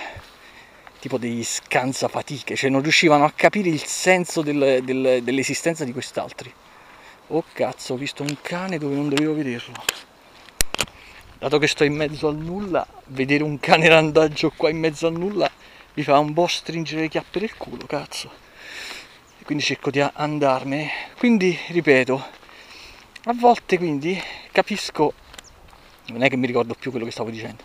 tipo 1.00 1.18
dei 1.18 1.44
scansafatiche, 1.44 2.56
cioè 2.56 2.70
non 2.70 2.82
riuscivano 2.82 3.26
a 3.26 3.32
capire 3.36 3.70
il 3.70 3.84
senso 3.84 4.42
del, 4.42 4.82
del, 4.84 5.22
dell'esistenza 5.24 5.84
di 5.84 5.94
quest'altri. 5.94 6.52
Oh 7.28 7.44
cazzo, 7.54 7.94
ho 7.94 7.98
visto 7.98 8.24
un 8.24 8.36
cane 8.42 8.78
dove 8.78 8.96
non 8.96 9.10
dovevo 9.10 9.34
vederlo 9.34 9.74
dato 11.46 11.60
che 11.60 11.68
sto 11.68 11.84
in 11.84 11.94
mezzo 11.94 12.28
al 12.28 12.38
nulla, 12.38 12.88
vedere 13.08 13.44
un 13.44 13.60
cane 13.60 13.88
randaggio 13.88 14.52
qua 14.56 14.70
in 14.70 14.80
mezzo 14.80 15.06
al 15.06 15.14
nulla 15.14 15.50
mi 15.94 16.02
fa 16.02 16.18
un 16.18 16.34
po' 16.34 16.48
stringere 16.48 17.02
le 17.02 17.08
chiappe 17.08 17.40
del 17.40 17.56
culo, 17.56 17.86
cazzo. 17.86 18.32
E 19.40 19.44
quindi 19.46 19.64
cerco 19.64 19.92
di 19.92 20.02
andarmene. 20.02 20.90
Quindi, 21.18 21.58
ripeto, 21.68 22.26
a 23.26 23.34
volte 23.34 23.78
quindi 23.78 24.20
capisco, 24.56 25.14
non 26.08 26.24
è 26.24 26.30
che 26.30 26.38
mi 26.38 26.48
ricordo 26.48 26.76
più 26.76 26.90
quello 26.90 27.06
che 27.06 27.12
stavo 27.12 27.30
dicendo. 27.30 27.62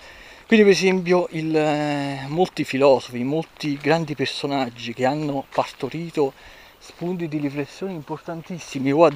Quindi 0.48 0.66
per 0.66 0.74
esempio 0.74 1.28
il, 1.30 1.56
eh, 1.56 2.24
molti 2.26 2.64
filosofi, 2.64 3.22
molti 3.22 3.76
grandi 3.76 4.16
personaggi 4.16 4.92
che 4.92 5.04
hanno 5.04 5.44
partorito 5.54 6.32
spunti 6.78 7.28
di 7.28 7.38
riflessione 7.38 7.92
importantissimi 7.92 8.90
o, 8.90 9.04
o 9.04 9.10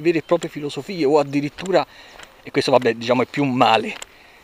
vere 0.00 0.18
e 0.18 0.22
proprie 0.22 0.50
filosofie 0.50 1.06
o 1.06 1.18
addirittura 1.18 1.86
e 2.42 2.50
questo 2.50 2.72
vabbè 2.72 2.94
diciamo 2.94 3.22
è 3.22 3.26
più 3.26 3.42
un 3.42 3.54
male, 3.54 3.96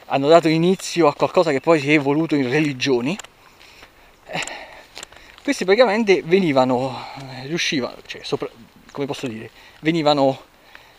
hanno 0.06 0.28
dato 0.28 0.48
inizio 0.48 1.06
a 1.08 1.14
qualcosa 1.14 1.50
che 1.50 1.60
poi 1.60 1.78
si 1.78 1.90
è 1.90 1.92
evoluto 1.92 2.34
in 2.34 2.48
religioni, 2.48 3.16
eh, 4.24 4.40
questi 5.42 5.64
praticamente 5.64 6.22
venivano, 6.24 6.96
eh, 7.18 7.46
riuscivano, 7.46 7.96
cioè, 8.06 8.22
sopra, 8.24 8.48
come 8.90 9.06
posso 9.06 9.26
dire, 9.26 9.50
venivano 9.80 10.50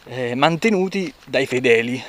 eh, 0.05 0.35
mantenuti 0.35 1.13
dai 1.25 1.45
fedeli. 1.45 2.01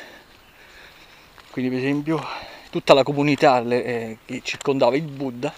Quindi 1.50 1.70
per 1.70 1.80
esempio 1.80 2.26
tutta 2.70 2.94
la 2.94 3.02
comunità 3.02 3.62
eh, 3.62 4.18
che 4.24 4.40
circondava 4.42 4.96
il 4.96 5.02
Buddha 5.02 5.52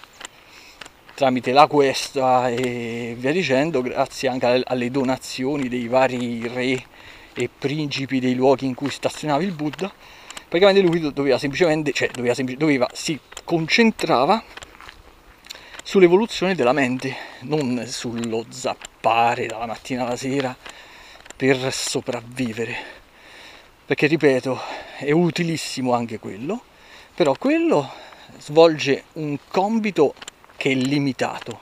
tramite 1.17 1.51
la 1.51 1.65
questa 1.65 2.47
e 2.49 3.15
via 3.17 3.31
dicendo, 3.31 3.81
grazie 3.81 4.29
anche 4.29 4.61
alle 4.63 4.91
donazioni 4.91 5.67
dei 5.67 5.87
vari 5.87 6.47
re 6.47 6.85
e 7.33 7.49
principi 7.49 8.19
dei 8.19 8.35
luoghi 8.35 8.67
in 8.67 8.75
cui 8.75 8.91
stazionava 8.91 9.41
il 9.41 9.51
Buddha, 9.51 9.91
praticamente 10.47 10.79
lui 10.79 11.11
doveva 11.11 11.39
semplicemente, 11.39 11.91
cioè 11.91 12.09
doveva, 12.13 12.35
doveva 12.55 12.87
si 12.93 13.19
concentrava 13.43 14.43
sull'evoluzione 15.81 16.53
della 16.53 16.71
mente, 16.71 17.15
non 17.41 17.83
sullo 17.87 18.45
zappare 18.49 19.47
dalla 19.47 19.65
mattina 19.65 20.05
alla 20.05 20.17
sera 20.17 20.55
per 21.37 21.71
sopravvivere. 21.71 22.75
Perché 23.85 24.07
ripeto, 24.07 24.59
è 24.97 25.11
utilissimo 25.11 25.93
anche 25.93 26.19
quello, 26.19 26.61
però 27.13 27.33
quello 27.39 27.89
svolge 28.39 29.05
un 29.13 29.37
compito 29.47 30.13
che 30.57 30.71
è 30.71 30.73
limitato, 30.73 31.61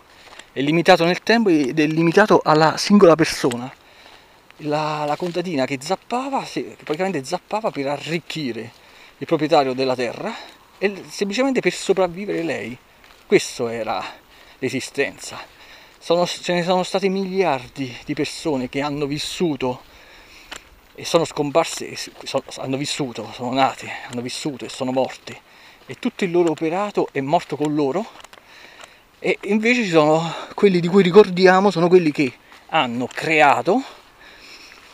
è 0.53 0.61
limitato 0.61 1.03
nel 1.03 1.21
tempo 1.21 1.49
ed 1.49 1.79
è 1.79 1.85
limitato 1.85 2.41
alla 2.43 2.77
singola 2.77 3.15
persona 3.15 3.71
la, 4.59 5.03
la 5.05 5.15
contadina 5.17 5.65
che 5.65 5.77
zappava, 5.81 6.41
che 6.43 6.77
praticamente 6.81 7.23
zappava 7.23 7.71
per 7.71 7.87
arricchire 7.87 8.71
il 9.17 9.25
proprietario 9.25 9.73
della 9.73 9.95
terra 9.95 10.33
e 10.77 11.03
semplicemente 11.09 11.59
per 11.59 11.73
sopravvivere 11.73 12.43
lei. 12.43 12.77
Questa 13.27 13.73
era 13.73 14.03
l'esistenza. 14.59 15.53
Sono, 16.05 16.27
ce 16.27 16.53
ne 16.53 16.61
sono 16.61 16.83
stati 16.83 17.09
miliardi 17.09 17.91
di 18.05 18.13
persone 18.13 18.69
che 18.69 18.79
hanno 18.79 19.07
vissuto 19.07 19.81
e 20.93 21.03
sono 21.03 21.25
scomparse, 21.25 21.95
sono, 21.95 22.43
hanno 22.57 22.77
vissuto, 22.77 23.31
sono 23.33 23.51
nate, 23.51 23.89
hanno 24.11 24.21
vissuto 24.21 24.65
e 24.65 24.69
sono 24.69 24.91
morte. 24.91 25.41
E 25.87 25.95
tutto 25.97 26.23
il 26.23 26.29
loro 26.29 26.51
operato 26.51 27.07
è 27.11 27.21
morto 27.21 27.55
con 27.55 27.73
loro. 27.73 28.05
E 29.17 29.39
invece 29.45 29.83
ci 29.83 29.89
sono 29.89 30.31
quelli 30.53 30.79
di 30.79 30.87
cui 30.87 31.01
ricordiamo, 31.01 31.71
sono 31.71 31.87
quelli 31.87 32.11
che 32.11 32.31
hanno 32.67 33.07
creato, 33.11 33.81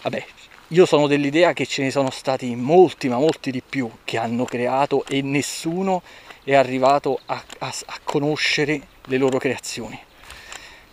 vabbè, 0.04 0.26
io 0.70 0.86
sono 0.86 1.08
dell'idea 1.08 1.52
che 1.52 1.66
ce 1.66 1.84
ne 1.84 1.92
sono 1.92 2.10
stati 2.10 2.56
molti, 2.56 3.10
ma 3.10 3.18
molti 3.18 3.52
di 3.52 3.62
più 3.62 3.92
che 4.06 4.18
hanno 4.18 4.46
creato 4.46 5.04
e 5.06 5.22
nessuno 5.22 6.04
è 6.46 6.56
arrivato 6.56 7.20
a, 7.26 7.44
a, 7.58 7.68
a 7.68 8.00
conoscere 8.02 8.82
le 9.08 9.18
loro 9.18 9.40
creazioni. 9.40 10.00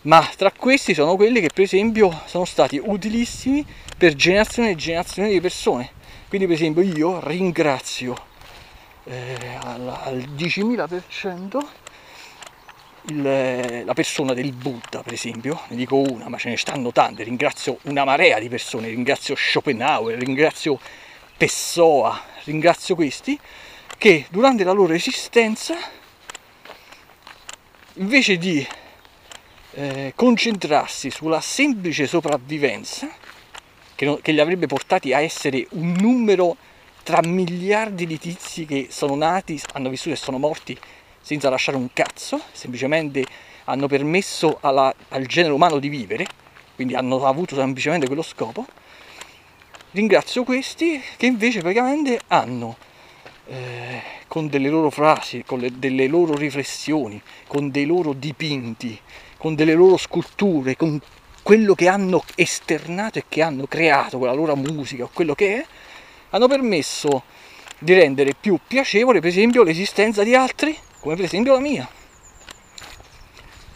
Ma 0.08 0.26
tra 0.36 0.50
questi 0.50 0.94
sono 0.94 1.16
quelli 1.16 1.38
che 1.38 1.50
per 1.52 1.64
esempio 1.64 2.22
sono 2.24 2.46
stati 2.46 2.80
utilissimi 2.82 3.64
per 3.94 4.14
generazioni 4.14 4.70
e 4.70 4.74
generazioni 4.74 5.28
di 5.28 5.38
persone. 5.38 5.90
Quindi 6.28 6.46
per 6.46 6.56
esempio 6.56 6.82
io 6.82 7.20
ringrazio 7.22 8.16
eh, 9.04 9.58
al, 9.60 9.86
al 9.86 10.16
10.000% 10.34 11.58
il, 13.10 13.84
la 13.84 13.92
persona 13.92 14.32
del 14.32 14.52
Buddha, 14.52 15.02
per 15.02 15.12
esempio, 15.12 15.60
ne 15.68 15.76
dico 15.76 15.96
una, 15.96 16.30
ma 16.30 16.38
ce 16.38 16.48
ne 16.48 16.56
stanno 16.56 16.90
tante, 16.90 17.22
ringrazio 17.22 17.78
una 17.82 18.04
marea 18.04 18.38
di 18.38 18.48
persone, 18.48 18.88
ringrazio 18.88 19.34
Schopenhauer, 19.36 20.16
ringrazio 20.18 20.80
Pessoa, 21.36 22.18
ringrazio 22.44 22.94
questi, 22.94 23.38
che 23.98 24.24
durante 24.30 24.64
la 24.64 24.72
loro 24.72 24.94
esistenza, 24.94 25.76
invece 27.94 28.38
di 28.38 28.66
eh, 29.72 30.12
concentrarsi 30.14 31.10
sulla 31.10 31.40
semplice 31.40 32.06
sopravvivenza, 32.06 33.08
che, 33.94 34.04
non, 34.04 34.20
che 34.20 34.32
li 34.32 34.40
avrebbe 34.40 34.66
portati 34.66 35.12
a 35.12 35.20
essere 35.20 35.66
un 35.70 35.94
numero 35.98 36.56
tra 37.02 37.20
miliardi 37.22 38.06
di 38.06 38.18
tizi 38.18 38.66
che 38.66 38.88
sono 38.90 39.14
nati, 39.14 39.60
hanno 39.72 39.88
vissuto 39.88 40.14
e 40.14 40.18
sono 40.18 40.38
morti 40.38 40.78
senza 41.20 41.50
lasciare 41.50 41.76
un 41.76 41.88
cazzo, 41.92 42.40
semplicemente 42.52 43.24
hanno 43.64 43.86
permesso 43.86 44.58
alla, 44.60 44.94
al 45.08 45.26
genere 45.26 45.52
umano 45.52 45.78
di 45.78 45.88
vivere, 45.88 46.26
quindi 46.74 46.94
hanno 46.94 47.24
avuto 47.24 47.54
semplicemente 47.54 48.06
quello 48.06 48.22
scopo. 48.22 48.66
Ringrazio 49.90 50.44
questi 50.44 51.02
che 51.16 51.26
invece 51.26 51.60
praticamente 51.60 52.20
hanno, 52.28 52.76
eh, 53.46 54.02
con 54.26 54.48
delle 54.48 54.68
loro 54.68 54.90
frasi, 54.90 55.44
con 55.44 55.60
le, 55.60 55.78
delle 55.78 56.06
loro 56.06 56.34
riflessioni, 56.34 57.20
con 57.46 57.70
dei 57.70 57.86
loro 57.86 58.12
dipinti, 58.12 59.00
con 59.38 59.54
delle 59.54 59.72
loro 59.72 59.96
sculture, 59.96 60.76
con 60.76 61.00
quello 61.42 61.74
che 61.74 61.88
hanno 61.88 62.22
esternato 62.34 63.18
e 63.18 63.24
che 63.26 63.40
hanno 63.40 63.66
creato 63.66 64.18
con 64.18 64.26
la 64.26 64.34
loro 64.34 64.54
musica 64.54 65.04
o 65.04 65.10
quello 65.10 65.34
che 65.34 65.56
è, 65.56 65.66
hanno 66.30 66.46
permesso 66.46 67.22
di 67.78 67.94
rendere 67.94 68.34
più 68.38 68.58
piacevole 68.66 69.20
per 69.20 69.30
esempio 69.30 69.62
l'esistenza 69.62 70.24
di 70.24 70.34
altri 70.34 70.76
come 71.00 71.14
per 71.14 71.24
esempio 71.24 71.52
la 71.52 71.60
mia. 71.60 71.88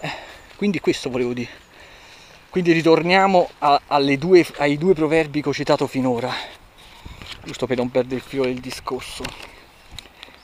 Eh, 0.01 0.11
quindi 0.57 0.81
questo 0.81 1.09
volevo 1.09 1.33
dire. 1.33 1.61
Quindi 2.51 2.73
ritorniamo 2.73 3.49
a, 3.61 3.81
due, 4.19 4.47
ai 4.59 4.77
due 4.77 4.93
proverbi 4.93 5.41
che 5.41 5.49
ho 5.49 5.55
citato 5.55 5.87
finora, 5.87 6.31
giusto 7.45 7.67
per 7.67 7.79
non 7.79 7.91
perdere 7.91 8.17
il 8.17 8.21
filo 8.21 8.45
del 8.45 8.61
discorso. 8.61 9.25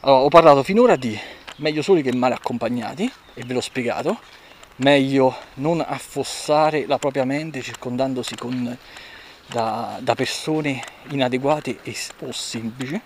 Allora, 0.00 0.22
ho 0.22 0.28
parlato 0.28 0.62
finora 0.62 0.96
di 0.96 1.18
meglio 1.56 1.82
soli 1.82 2.00
che 2.00 2.14
male 2.14 2.34
accompagnati, 2.34 3.12
e 3.34 3.44
ve 3.44 3.52
l'ho 3.52 3.60
spiegato, 3.60 4.18
meglio 4.78 5.36
non 5.54 5.84
affossare 5.86 6.86
la 6.86 6.98
propria 6.98 7.24
mente 7.24 7.62
circondandosi 7.62 8.34
con, 8.34 8.76
da, 9.46 9.98
da 10.00 10.14
persone 10.14 10.82
inadeguate 11.10 11.78
e, 11.82 11.94
o 12.20 12.32
semplici 12.32 13.00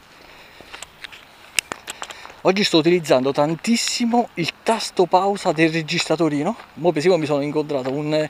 Oggi 2.44 2.64
sto 2.64 2.78
utilizzando 2.78 3.30
tantissimo 3.30 4.30
il 4.34 4.50
tasto 4.64 5.06
pausa 5.06 5.52
del 5.52 5.70
registratorino. 5.70 6.56
Mo 6.74 6.88
per 6.88 6.98
esempio 6.98 7.20
mi 7.20 7.26
sono 7.26 7.40
incontrato 7.40 7.92
un, 7.92 8.28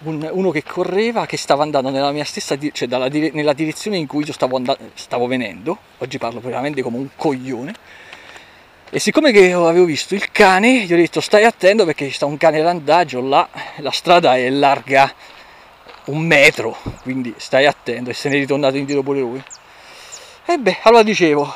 un, 0.00 0.28
uno 0.32 0.50
che 0.50 0.64
correva, 0.64 1.24
che 1.24 1.36
stava 1.36 1.62
andando 1.62 1.90
nella 1.90 2.10
mia 2.10 2.24
stessa 2.24 2.58
cioè 2.72 2.88
dalla, 2.88 3.06
nella 3.06 3.52
direzione 3.52 3.96
in 3.96 4.08
cui 4.08 4.24
io 4.26 4.32
stavo, 4.32 4.60
stavo 4.94 5.28
venendo. 5.28 5.78
Oggi 5.98 6.18
parlo 6.18 6.40
veramente 6.40 6.82
come 6.82 6.96
un 6.96 7.10
coglione. 7.14 7.72
E 8.90 8.98
siccome 9.00 9.32
che 9.32 9.52
avevo 9.52 9.84
visto 9.84 10.14
il 10.14 10.30
cane, 10.30 10.84
gli 10.84 10.92
ho 10.94 10.96
detto 10.96 11.20
stai 11.20 11.44
attento 11.44 11.84
perché 11.84 12.06
ci 12.06 12.14
sta 12.14 12.24
un 12.24 12.38
cane 12.38 12.62
randaggio 12.62 13.20
là, 13.20 13.46
la 13.76 13.90
strada 13.90 14.34
è 14.36 14.48
larga 14.48 15.12
un 16.06 16.20
metro, 16.20 16.74
quindi 17.02 17.34
stai 17.36 17.66
attento 17.66 18.08
e 18.08 18.14
se 18.14 18.30
ne 18.30 18.36
è 18.36 18.38
ritornato 18.38 18.78
indietro 18.78 19.02
pure 19.02 19.20
lui. 19.20 19.44
E 20.46 20.56
beh, 20.56 20.78
allora 20.84 21.02
dicevo, 21.02 21.52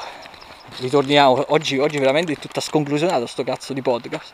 ritorniamo, 0.81 1.47
oggi, 1.49 1.79
oggi 1.79 1.99
veramente 1.99 2.35
è 2.35 2.37
tutta 2.37 2.61
sconclusionato 2.61 3.25
sto 3.25 3.45
cazzo 3.45 3.73
di 3.73 3.81
podcast. 3.81 4.33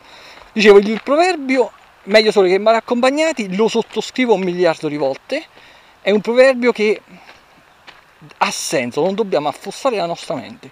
Dicevo, 0.51 0.79
il 0.79 1.01
proverbio, 1.01 1.71
meglio 2.03 2.31
solo 2.33 2.49
che 2.49 2.57
male 2.57 2.77
accompagnati, 2.79 3.55
lo 3.55 3.69
sottoscrivo 3.69 4.33
un 4.33 4.41
miliardo 4.41 4.89
di 4.89 4.97
volte, 4.97 5.45
è 6.01 6.11
un 6.11 6.19
proverbio 6.19 6.73
che 6.73 7.01
ha 8.39 8.51
senso, 8.51 9.01
non 9.01 9.15
dobbiamo 9.15 9.47
affossare 9.47 9.95
la 9.95 10.05
nostra 10.05 10.35
mente. 10.35 10.69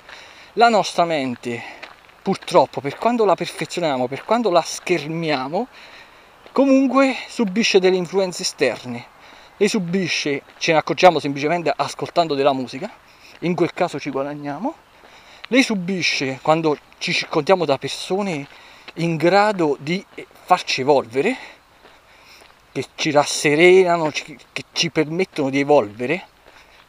La 0.54 0.68
nostra 0.68 1.06
mente, 1.06 1.64
purtroppo, 2.28 2.82
per 2.82 2.98
quando 2.98 3.24
la 3.24 3.36
perfezioniamo, 3.36 4.08
per 4.08 4.26
quando 4.26 4.50
la 4.50 4.60
schermiamo, 4.62 5.66
comunque 6.52 7.16
subisce 7.30 7.80
delle 7.80 7.96
influenze 7.96 8.42
esterne. 8.42 9.06
Le 9.56 9.70
subisce, 9.70 10.42
ce 10.58 10.74
ne 10.74 10.78
accorgiamo 10.78 11.20
semplicemente 11.20 11.72
ascoltando 11.74 12.36
della 12.36 12.52
musica, 12.52 12.92
in 13.40 13.56
quel 13.56 13.72
caso 13.74 13.98
ci 13.98 14.10
guadagniamo, 14.10 14.76
lei 15.48 15.64
subisce 15.64 16.40
quando 16.42 16.78
ci 16.98 17.14
circondiamo 17.14 17.64
da 17.64 17.78
persone 17.78 18.46
in 18.96 19.16
grado 19.16 19.78
di 19.80 20.06
farci 20.44 20.82
evolvere, 20.82 21.34
che 22.74 22.88
ci 22.96 23.10
rasserenano, 23.12 24.10
che 24.10 24.64
ci 24.74 24.90
permettono 24.90 25.50
di 25.50 25.62
evolvere, 25.62 26.28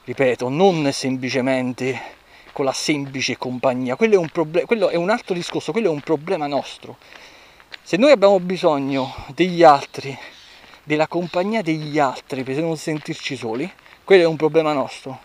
ripeto, 0.02 0.48
non 0.48 0.90
semplicemente 0.92 2.16
con 2.58 2.66
la 2.66 2.72
semplice 2.72 3.38
compagnia, 3.38 3.94
quello 3.94 4.14
è 4.14 4.18
un, 4.18 4.30
problem- 4.30 4.66
quello 4.66 4.88
è 4.88 4.96
un 4.96 5.10
altro 5.10 5.32
discorso, 5.32 5.70
quello 5.70 5.86
è 5.86 5.92
un 5.92 6.00
problema 6.00 6.48
nostro. 6.48 6.96
Se 7.84 7.96
noi 7.96 8.10
abbiamo 8.10 8.40
bisogno 8.40 9.14
degli 9.28 9.62
altri, 9.62 10.18
della 10.82 11.06
compagnia 11.06 11.62
degli 11.62 12.00
altri 12.00 12.42
per 12.42 12.56
non 12.56 12.76
sentirci 12.76 13.36
soli, 13.36 13.70
quello 14.02 14.24
è 14.24 14.26
un 14.26 14.34
problema 14.34 14.72
nostro 14.72 15.20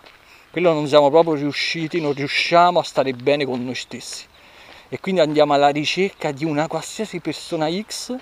quello 0.53 0.71
non 0.71 0.87
siamo 0.87 1.09
proprio 1.09 1.33
riusciti, 1.33 1.99
non 1.99 2.13
riusciamo 2.13 2.77
a 2.77 2.83
stare 2.83 3.11
bene 3.13 3.43
con 3.43 3.65
noi 3.65 3.73
stessi. 3.73 4.25
E 4.87 4.99
quindi 4.99 5.19
andiamo 5.19 5.55
alla 5.55 5.69
ricerca 5.69 6.31
di 6.31 6.45
una 6.45 6.67
qualsiasi 6.67 7.19
persona 7.19 7.67
X 7.71 8.15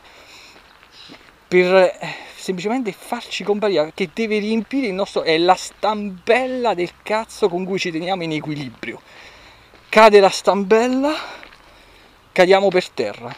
per 1.52 1.76
eh, 1.76 2.16
semplicemente 2.34 2.94
farci 2.94 3.44
compagnia, 3.44 3.92
che 3.94 4.10
deve 4.14 4.40
riempire 4.40 4.88
il 4.88 4.94
nostro... 4.94 5.24
è 5.24 5.38
la 5.38 5.56
stambella 5.56 6.74
del 6.74 6.92
cazzo 7.04 7.50
con 7.50 7.66
cui 7.66 7.78
ci 7.78 7.92
teniamo 7.92 8.24
in 8.24 8.32
equilibrio. 8.32 9.02
Cade 9.90 10.22
la 10.22 10.30
stambella, 10.30 11.14
cadiamo 12.32 12.70
per 12.70 12.88
terra. 12.92 13.36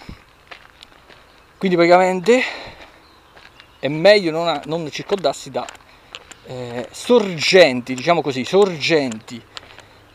Quindi 1.57 1.75
praticamente 1.75 2.43
è 3.79 3.87
meglio 3.87 4.29
non, 4.29 4.61
non 4.65 4.87
circondarsi 4.91 5.49
da 5.49 5.65
eh, 6.45 6.87
sorgenti, 6.91 7.95
diciamo 7.95 8.21
così, 8.21 8.45
sorgenti 8.45 9.41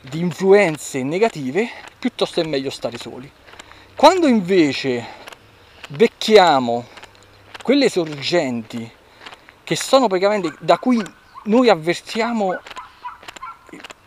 di 0.03 0.21
influenze 0.21 1.03
negative, 1.03 1.69
piuttosto 1.99 2.41
è 2.41 2.45
meglio 2.45 2.71
stare 2.71 2.97
soli. 2.97 3.29
Quando 3.97 4.29
invece 4.29 5.05
becchiamo 5.89 6.95
quelle 7.69 7.91
sorgenti 7.91 8.91
che 9.63 9.77
sono 9.77 10.07
praticamente 10.07 10.55
da 10.59 10.79
cui 10.79 11.03
noi 11.45 11.69
avvertiamo 11.69 12.59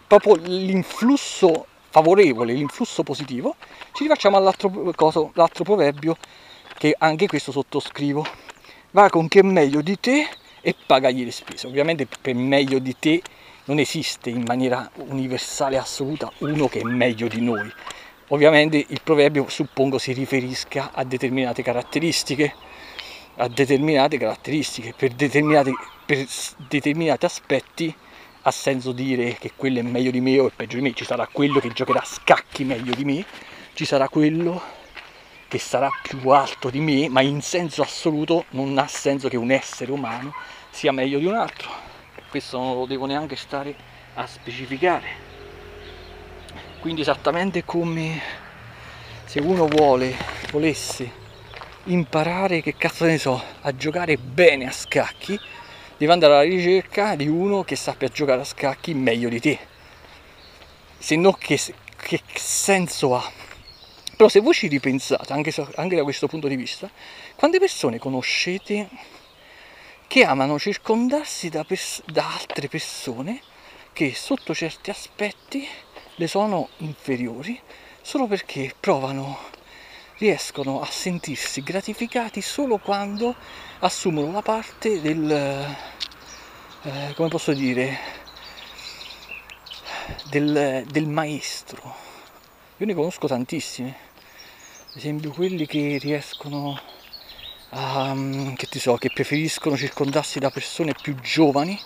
proprio 0.07 0.33
l'influsso 0.37 1.67
favorevole, 1.91 2.53
l'influsso 2.53 3.03
positivo, 3.03 3.55
ci 3.91 4.01
rifacciamo 4.01 4.35
all'altro 4.35 4.71
coso, 4.95 5.29
l'altro 5.35 5.63
proverbio 5.63 6.17
che 6.75 6.95
anche 6.97 7.27
questo 7.27 7.51
sottoscrivo. 7.51 8.25
Va 8.89 9.09
con 9.09 9.27
che 9.27 9.41
è 9.41 9.43
meglio 9.43 9.81
di 9.81 9.99
te 9.99 10.27
e 10.59 10.73
pagagli 10.83 11.23
le 11.23 11.29
spese. 11.29 11.67
Ovviamente 11.67 12.07
per 12.19 12.33
meglio 12.33 12.79
di 12.79 12.95
te 12.97 13.21
non 13.65 13.77
esiste 13.77 14.31
in 14.31 14.41
maniera 14.43 14.89
universale 14.95 15.77
assoluta 15.77 16.31
uno 16.39 16.67
che 16.67 16.79
è 16.79 16.83
meglio 16.83 17.27
di 17.27 17.41
noi. 17.41 17.71
Ovviamente 18.29 18.83
il 18.87 19.01
proverbio 19.03 19.47
suppongo 19.49 19.99
si 19.99 20.13
riferisca 20.13 20.89
a 20.93 21.03
determinate 21.03 21.61
caratteristiche, 21.61 22.55
a 23.41 23.47
determinate 23.47 24.17
caratteristiche, 24.19 24.93
per, 24.95 25.13
determinati, 25.13 25.73
per 26.05 26.27
determinati 26.69 27.25
aspetti 27.25 27.93
ha 28.43 28.51
senso 28.51 28.91
dire 28.91 29.35
che 29.39 29.53
quello 29.55 29.79
è 29.79 29.81
meglio 29.81 30.11
di 30.11 30.21
me 30.21 30.39
o 30.39 30.47
è 30.47 30.51
peggio 30.55 30.75
di 30.75 30.83
me, 30.83 30.93
ci 30.93 31.05
sarà 31.05 31.27
quello 31.31 31.59
che 31.59 31.69
giocherà 31.69 32.01
a 32.01 32.05
scacchi 32.05 32.63
meglio 32.63 32.93
di 32.93 33.03
me, 33.03 33.25
ci 33.73 33.83
sarà 33.83 34.09
quello 34.09 34.61
che 35.47 35.57
sarà 35.57 35.89
più 36.03 36.29
alto 36.29 36.69
di 36.69 36.79
me, 36.79 37.09
ma 37.09 37.21
in 37.21 37.41
senso 37.41 37.81
assoluto 37.81 38.45
non 38.51 38.77
ha 38.77 38.87
senso 38.87 39.27
che 39.27 39.37
un 39.37 39.49
essere 39.49 39.91
umano 39.91 40.33
sia 40.69 40.91
meglio 40.91 41.17
di 41.17 41.25
un 41.25 41.33
altro. 41.33 41.69
Questo 42.29 42.59
non 42.59 42.77
lo 42.77 42.85
devo 42.85 43.07
neanche 43.07 43.35
stare 43.35 43.75
a 44.13 44.27
specificare. 44.27 45.29
Quindi 46.79 47.01
esattamente 47.01 47.65
come 47.65 48.21
se 49.25 49.39
uno 49.39 49.65
vuole, 49.65 50.15
volesse 50.51 51.20
imparare, 51.85 52.61
che 52.61 52.75
cazzo 52.77 53.05
ne 53.05 53.17
so, 53.17 53.41
a 53.61 53.75
giocare 53.75 54.17
bene 54.17 54.67
a 54.67 54.71
scacchi, 54.71 55.39
deve 55.97 56.13
andare 56.13 56.33
alla 56.33 56.41
ricerca 56.43 57.15
di 57.15 57.27
uno 57.27 57.63
che 57.63 57.75
sappia 57.75 58.07
giocare 58.07 58.41
a 58.41 58.45
scacchi 58.45 58.93
meglio 58.93 59.29
di 59.29 59.39
te. 59.39 59.59
Se 60.97 61.15
no 61.15 61.33
che, 61.33 61.59
che 61.97 62.21
senso 62.33 63.15
ha? 63.15 63.31
Però 64.15 64.29
se 64.29 64.39
voi 64.39 64.53
ci 64.53 64.67
ripensate, 64.67 65.33
anche, 65.33 65.53
anche 65.75 65.95
da 65.95 66.03
questo 66.03 66.27
punto 66.27 66.47
di 66.47 66.55
vista, 66.55 66.89
quante 67.35 67.57
persone 67.57 67.97
conoscete 67.97 68.87
che 70.07 70.23
amano 70.23 70.59
circondarsi 70.59 71.49
da, 71.49 71.63
pers- 71.63 72.03
da 72.05 72.31
altre 72.33 72.67
persone 72.67 73.41
che 73.93 74.13
sotto 74.13 74.53
certi 74.53 74.89
aspetti 74.89 75.67
le 76.15 76.27
sono 76.27 76.69
inferiori 76.77 77.59
solo 78.01 78.27
perché 78.27 78.73
provano, 78.79 79.39
riescono 80.21 80.81
a 80.81 80.85
sentirsi 80.85 81.63
gratificati 81.63 82.41
solo 82.41 82.77
quando 82.77 83.33
assumono 83.79 84.31
la 84.31 84.43
parte 84.43 85.01
del, 85.01 85.31
eh, 85.31 87.13
come 87.15 87.27
posso 87.27 87.53
dire, 87.53 87.97
del, 90.29 90.85
del 90.87 91.07
maestro. 91.07 91.95
Io 92.77 92.85
ne 92.85 92.93
conosco 92.93 93.25
tantissimi, 93.25 93.89
ad 93.89 94.95
esempio 94.95 95.31
quelli 95.31 95.65
che 95.65 95.97
riescono 95.99 96.79
a, 97.69 98.13
mm, 98.13 98.53
che 98.53 98.67
ti 98.67 98.77
so, 98.77 98.97
che 98.97 99.09
preferiscono 99.11 99.75
circondarsi 99.75 100.37
da 100.37 100.51
persone 100.51 100.93
più 101.01 101.15
giovani 101.15 101.79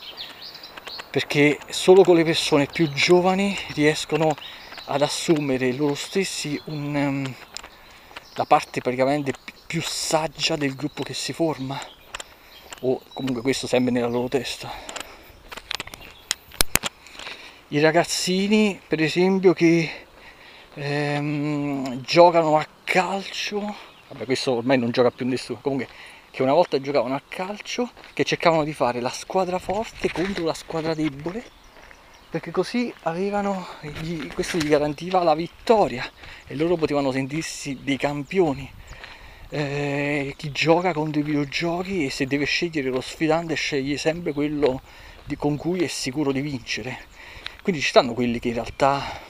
perché 1.10 1.58
solo 1.70 2.04
con 2.04 2.18
le 2.18 2.26
persone 2.26 2.66
più 2.66 2.92
giovani 2.92 3.58
riescono 3.70 4.36
ad 4.88 5.02
assumere 5.02 5.72
loro 5.72 5.96
stessi 5.96 6.60
un, 6.66 6.96
um, 6.96 7.36
la 8.36 8.46
parte 8.46 8.82
praticamente 8.82 9.34
più 9.66 9.82
saggia 9.82 10.56
del 10.56 10.76
gruppo 10.76 11.04
che 11.04 11.14
si 11.14 11.34
forma. 11.34 11.80
O 12.82 13.02
comunque 13.14 13.42
questo 13.42 13.68
sempre 13.68 13.92
nella 13.92 14.08
loro 14.08 14.28
testa. 14.28 14.72
I 17.70 17.80
ragazzini 17.80 18.80
per 18.86 19.02
esempio 19.02 19.54
che 19.54 19.90
ehm, 20.74 22.02
giocano 22.02 22.58
a 22.58 22.68
calcio, 22.84 23.76
vabbè 24.10 24.26
questo 24.26 24.52
ormai 24.54 24.78
non 24.78 24.92
gioca 24.92 25.12
più 25.12 25.26
nessuno, 25.26 25.60
comunque 25.62 25.88
che 26.30 26.42
una 26.44 26.54
volta 26.54 26.80
giocavano 26.80 27.16
a 27.16 27.22
calcio, 27.28 27.90
che 28.14 28.26
cercavano 28.26 28.66
di 28.66 28.74
fare 28.74 29.00
la 29.00 29.10
squadra 29.10 29.58
forte 29.58 30.12
contro 30.12 30.44
la 30.44 30.54
squadra 30.54 30.94
debole, 30.94 31.44
perché 32.30 32.52
così 32.52 32.94
avevano, 33.04 33.66
questo 34.34 34.58
gli 34.58 34.68
garantiva 34.68 35.24
la 35.24 35.36
vittoria 35.36 36.10
e 36.48 36.56
loro 36.56 36.76
potevano 36.76 37.12
sentirsi 37.12 37.80
dei 37.82 37.98
campioni. 37.98 38.70
Eh, 39.50 40.34
chi 40.36 40.52
gioca 40.52 40.92
contro 40.92 41.22
i 41.22 41.24
videogiochi 41.24 42.06
e 42.06 42.10
se 42.10 42.26
deve 42.26 42.46
scegliere 42.46 42.90
lo 42.90 43.00
sfidante 43.00 43.54
sceglie 43.56 43.98
sempre 43.98 44.34
quello 44.34 44.82
di, 45.24 45.38
con 45.38 45.56
cui 45.56 45.84
è 45.84 45.88
sicuro 45.88 46.32
di 46.32 46.42
vincere. 46.42 47.06
Quindi 47.62 47.82
ci 47.82 47.88
stanno 47.88 48.14
quelli 48.14 48.40
che 48.40 48.50
in 48.50 48.56
realtà 48.56 49.22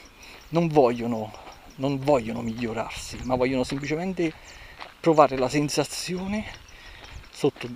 non 0.48 0.68
vogliono, 0.68 1.32
non 1.76 1.98
vogliono 1.98 2.42
migliorarsi, 2.42 3.18
ma 3.22 3.36
vogliono 3.36 3.64
semplicemente 3.64 4.32
provare 5.00 5.36
la 5.36 5.48
sensazione 5.48 6.44
sotto 7.30 7.68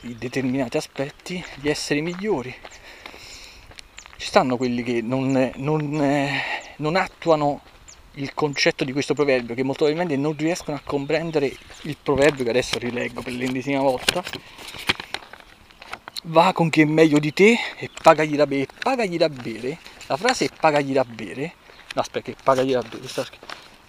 determinati 0.00 0.76
aspetti 0.76 1.42
di 1.56 1.68
essere 1.68 2.00
migliori. 2.00 2.54
Ci 4.16 4.26
stanno 4.26 4.56
quelli 4.56 4.82
che 4.82 5.02
non, 5.02 5.52
non, 5.56 6.40
non 6.76 6.96
attuano 6.96 7.60
il 8.14 8.32
concetto 8.34 8.84
di 8.84 8.92
questo 8.92 9.14
proverbio, 9.14 9.54
che 9.54 9.62
molto 9.62 9.84
probabilmente 9.84 10.20
non 10.20 10.36
riescono 10.36 10.76
a 10.76 10.80
comprendere 10.82 11.54
il 11.82 11.96
proverbio 12.02 12.44
che 12.44 12.50
adesso 12.50 12.78
rileggo 12.78 13.22
per 13.22 13.32
l'ennesima 13.32 13.80
volta. 13.80 14.22
Va 16.24 16.52
con 16.52 16.70
chi 16.70 16.80
è 16.80 16.84
meglio 16.84 17.18
di 17.18 17.32
te 17.32 17.56
e 17.76 17.90
pagagli 18.02 18.36
da 18.36 18.46
bere. 18.46 18.68
Pagagli 18.78 19.16
da 19.16 19.28
bere. 19.28 19.78
La 20.06 20.16
frase 20.16 20.48
pagagli 20.58 20.92
da 20.92 21.04
bere 21.04 21.54
no 21.96 22.02
aspetta 22.02 22.32
pagagli 22.42 22.72
la 22.72 22.84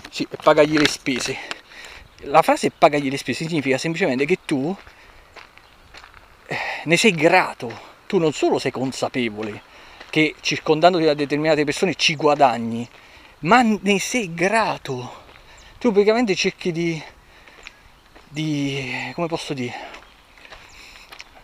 sì, 0.09 0.27
pagagli 0.41 0.77
le 0.77 0.87
spese 0.87 1.37
la 2.21 2.41
frase 2.41 2.71
pagagli 2.71 3.09
le 3.09 3.17
spese 3.17 3.45
significa 3.45 3.77
semplicemente 3.77 4.25
che 4.25 4.39
tu 4.45 4.73
eh, 6.47 6.57
ne 6.85 6.97
sei 6.97 7.11
grato 7.11 7.95
tu 8.07 8.17
non 8.17 8.31
solo 8.31 8.59
sei 8.59 8.71
consapevole 8.71 9.61
che 10.09 10.35
circondandoti 10.39 11.05
da 11.05 11.13
determinate 11.13 11.63
persone 11.63 11.95
ci 11.95 12.15
guadagni 12.15 12.87
ma 13.39 13.61
ne 13.61 13.99
sei 13.99 14.33
grato. 14.33 15.25
Tu 15.77 15.91
praticamente 15.91 16.35
cerchi 16.35 16.71
di 16.71 17.01
di 18.29 19.11
come 19.13 19.27
posso 19.27 19.53
dire 19.53 19.73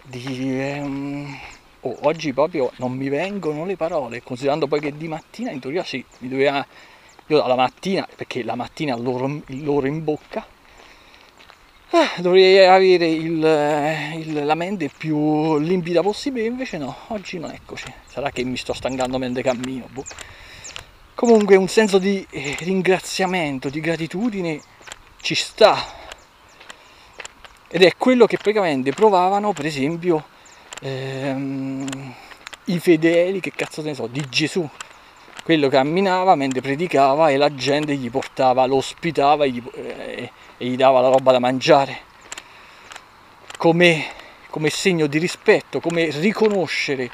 di 0.04 0.80
um, 0.82 1.40
oh, 1.82 1.98
oggi 2.02 2.34
proprio 2.34 2.72
non 2.78 2.92
mi 2.94 3.10
vengono 3.10 3.66
le 3.66 3.78
parole, 3.78 4.22
considerando 4.22 4.68
poi 4.68 4.80
che 4.80 4.96
di 4.96 5.08
mattina 5.08 5.52
in 5.52 5.60
teoria 5.60 5.84
sì, 5.84 6.04
mi 6.20 6.28
doveva, 6.30 6.66
io 7.28 7.42
alla 7.42 7.56
mattina, 7.56 8.08
perché 8.14 8.44
la 8.44 8.56
mattina 8.56 8.96
l'oro, 8.98 9.42
l'oro 9.48 9.88
in 9.88 10.04
bocca, 10.04 10.46
eh, 11.96 12.22
dovrei 12.22 12.66
avere 12.66 13.08
il, 13.08 13.38
il, 14.18 14.46
la 14.46 14.56
mente 14.56 14.90
più 14.90 15.60
limpida 15.60 16.02
possibile, 16.02 16.48
invece 16.48 16.80
no, 16.80 16.96
oggi 17.10 17.38
non 17.38 17.52
eccoci, 17.52 17.86
sarà 18.08 18.32
che 18.32 18.44
mi 18.44 18.58
sto 18.58 18.74
stancando 18.74 19.20
mentre 19.20 19.44
cammino. 19.44 19.88
Boh. 19.92 20.04
Comunque 21.14 21.56
un 21.56 21.68
senso 21.68 22.00
di 22.00 22.26
eh, 22.32 22.56
ringraziamento, 22.62 23.70
di 23.70 23.80
gratitudine 23.80 24.60
ci 25.22 25.36
sta. 25.36 26.02
Ed 27.68 27.84
è 27.84 27.92
quello 27.96 28.26
che 28.26 28.38
praticamente 28.38 28.92
provavano, 28.92 29.54
per 29.54 29.68
esempio, 29.68 30.26
ehm, 30.82 32.16
i 32.66 32.80
fedeli, 32.80 33.40
che 33.40 33.52
cazzo 33.56 33.84
ne 33.84 33.94
so, 33.94 34.08
di 34.08 34.28
Gesù. 34.30 34.68
Quello 35.44 35.68
camminava 35.68 36.36
mentre 36.36 36.62
predicava 36.62 37.30
e 37.30 37.36
la 37.36 37.54
gente 37.54 37.96
gli 37.96 38.10
portava, 38.10 38.66
lo 38.66 38.78
ospitava 38.78 39.44
e 39.44 39.50
gli, 39.50 39.62
eh, 39.74 40.32
e 40.58 40.66
gli 40.66 40.78
dava 40.78 41.02
la 41.02 41.10
roba 41.10 41.34
da 41.34 41.40
mangiare. 41.40 42.00
Come, 43.58 44.06
come 44.50 44.70
segno 44.70 45.06
di 45.08 45.18
rispetto, 45.18 45.82
come 45.82 46.10
riconoscere 46.12 47.10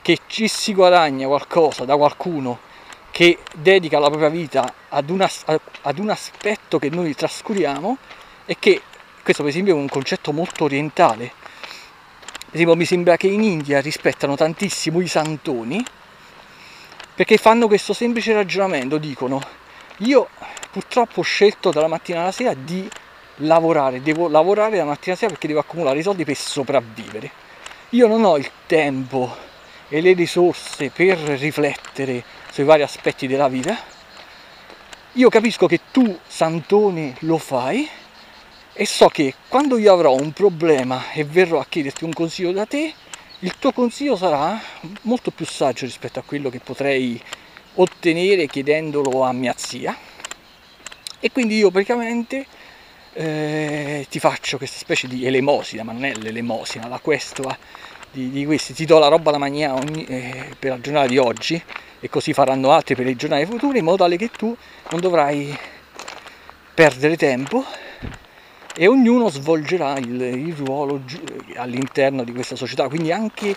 che 0.00 0.20
ci 0.26 0.48
si 0.48 0.72
guadagna 0.72 1.26
qualcosa 1.26 1.84
da 1.84 1.96
qualcuno 1.96 2.60
che 3.10 3.38
dedica 3.54 3.98
la 3.98 4.08
propria 4.08 4.30
vita 4.30 4.72
ad, 4.88 5.10
una, 5.10 5.28
ad, 5.82 5.98
un 5.98 6.08
aspetto 6.08 6.78
che 6.78 6.88
noi 6.88 7.14
trascuriamo 7.14 7.98
e 8.46 8.56
che 8.58 8.80
questo 9.22 9.42
per 9.42 9.50
esempio 9.50 9.74
è 9.74 9.78
un 9.78 9.88
concetto 9.88 10.32
molto 10.32 10.64
orientale 10.64 11.32
esempio 12.50 12.76
mi 12.76 12.84
sembra 12.86 13.16
che 13.16 13.26
in 13.26 13.42
India 13.42 13.80
rispettano 13.80 14.36
tantissimo 14.36 15.00
i 15.00 15.08
santoni 15.08 15.84
perché 17.18 17.36
fanno 17.36 17.66
questo 17.66 17.94
semplice 17.94 18.32
ragionamento, 18.32 18.96
dicono 18.96 19.42
io 20.02 20.28
purtroppo 20.70 21.18
ho 21.18 21.24
scelto 21.24 21.72
dalla 21.72 21.88
mattina 21.88 22.20
alla 22.20 22.30
sera 22.30 22.54
di 22.54 22.88
lavorare, 23.38 24.00
devo 24.00 24.28
lavorare 24.28 24.76
la 24.76 24.84
mattina 24.84 25.06
alla 25.06 25.16
sera 25.16 25.32
perché 25.32 25.48
devo 25.48 25.58
accumulare 25.58 25.98
i 25.98 26.02
soldi 26.02 26.22
per 26.22 26.36
sopravvivere. 26.36 27.28
Io 27.88 28.06
non 28.06 28.24
ho 28.24 28.38
il 28.38 28.48
tempo 28.66 29.36
e 29.88 30.00
le 30.00 30.12
risorse 30.12 30.90
per 30.90 31.18
riflettere 31.18 32.22
sui 32.52 32.62
vari 32.62 32.82
aspetti 32.82 33.26
della 33.26 33.48
vita. 33.48 33.76
Io 35.14 35.28
capisco 35.28 35.66
che 35.66 35.80
tu, 35.90 36.16
Santone, 36.24 37.16
lo 37.22 37.38
fai 37.38 37.88
e 38.72 38.86
so 38.86 39.08
che 39.08 39.34
quando 39.48 39.76
io 39.76 39.92
avrò 39.92 40.14
un 40.14 40.30
problema 40.30 41.10
e 41.10 41.24
verrò 41.24 41.58
a 41.58 41.66
chiederti 41.68 42.04
un 42.04 42.12
consiglio 42.12 42.52
da 42.52 42.64
te, 42.64 42.94
il 43.40 43.54
tuo 43.58 43.72
consiglio 43.72 44.16
sarà 44.16 44.60
molto 45.02 45.30
più 45.30 45.46
saggio 45.46 45.84
rispetto 45.84 46.18
a 46.18 46.22
quello 46.22 46.50
che 46.50 46.58
potrei 46.58 47.20
ottenere 47.74 48.48
chiedendolo 48.48 49.22
a 49.22 49.32
mia 49.32 49.54
zia. 49.56 49.96
E 51.20 51.30
quindi 51.30 51.56
io 51.56 51.70
praticamente 51.70 52.46
eh, 53.12 54.06
ti 54.08 54.18
faccio 54.18 54.56
questa 54.56 54.78
specie 54.78 55.06
di 55.06 55.24
elemosina, 55.24 55.84
ma 55.84 55.92
non 55.92 56.04
è 56.04 56.14
l'elemosina, 56.14 56.88
la 56.88 56.98
questua 56.98 57.56
di, 58.10 58.30
di 58.30 58.44
questi, 58.44 58.72
ti 58.72 58.84
do 58.84 58.98
la 58.98 59.08
roba 59.08 59.30
da 59.30 59.38
mangiare 59.38 59.86
eh, 60.06 60.54
per 60.58 60.70
la 60.70 60.80
giornata 60.80 61.06
di 61.06 61.18
oggi 61.18 61.62
e 62.00 62.08
così 62.08 62.32
faranno 62.32 62.72
altri 62.72 62.94
per 62.94 63.04
le 63.04 63.16
giornate 63.16 63.46
future 63.46 63.78
in 63.78 63.84
modo 63.84 63.98
tale 63.98 64.16
che 64.16 64.30
tu 64.30 64.56
non 64.90 65.00
dovrai 65.00 65.56
perdere 66.74 67.16
tempo 67.16 67.64
e 68.80 68.86
ognuno 68.86 69.28
svolgerà 69.28 69.98
il, 69.98 70.20
il 70.20 70.54
ruolo 70.54 71.02
all'interno 71.56 72.22
di 72.22 72.30
questa 72.30 72.54
società, 72.54 72.86
quindi 72.86 73.10
anche 73.10 73.56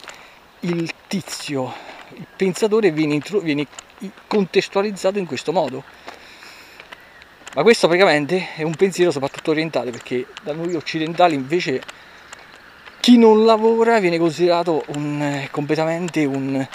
il 0.61 0.91
tizio, 1.05 1.72
il 2.15 2.26
pensatore 2.36 2.89
viene, 2.89 3.22
viene 3.43 3.67
contestualizzato 4.26 5.19
in 5.19 5.28
questo 5.28 5.51
modo. 5.51 5.84
Ma 7.53 7.61
questo 7.61 7.86
praticamente 7.86 8.55
è 8.55 8.63
un 8.63 8.74
pensiero 8.74 9.11
soprattutto 9.11 9.51
orientale, 9.51 9.91
perché 9.91 10.26
da 10.41 10.53
noi 10.53 10.74
occidentali 10.74 11.36
invece 11.36 11.84
chi 12.99 13.19
non 13.19 13.45
lavora 13.45 13.99
viene 13.99 14.17
considerato 14.17 14.84
un, 14.95 15.47
completamente 15.51 16.26
un, 16.26 16.67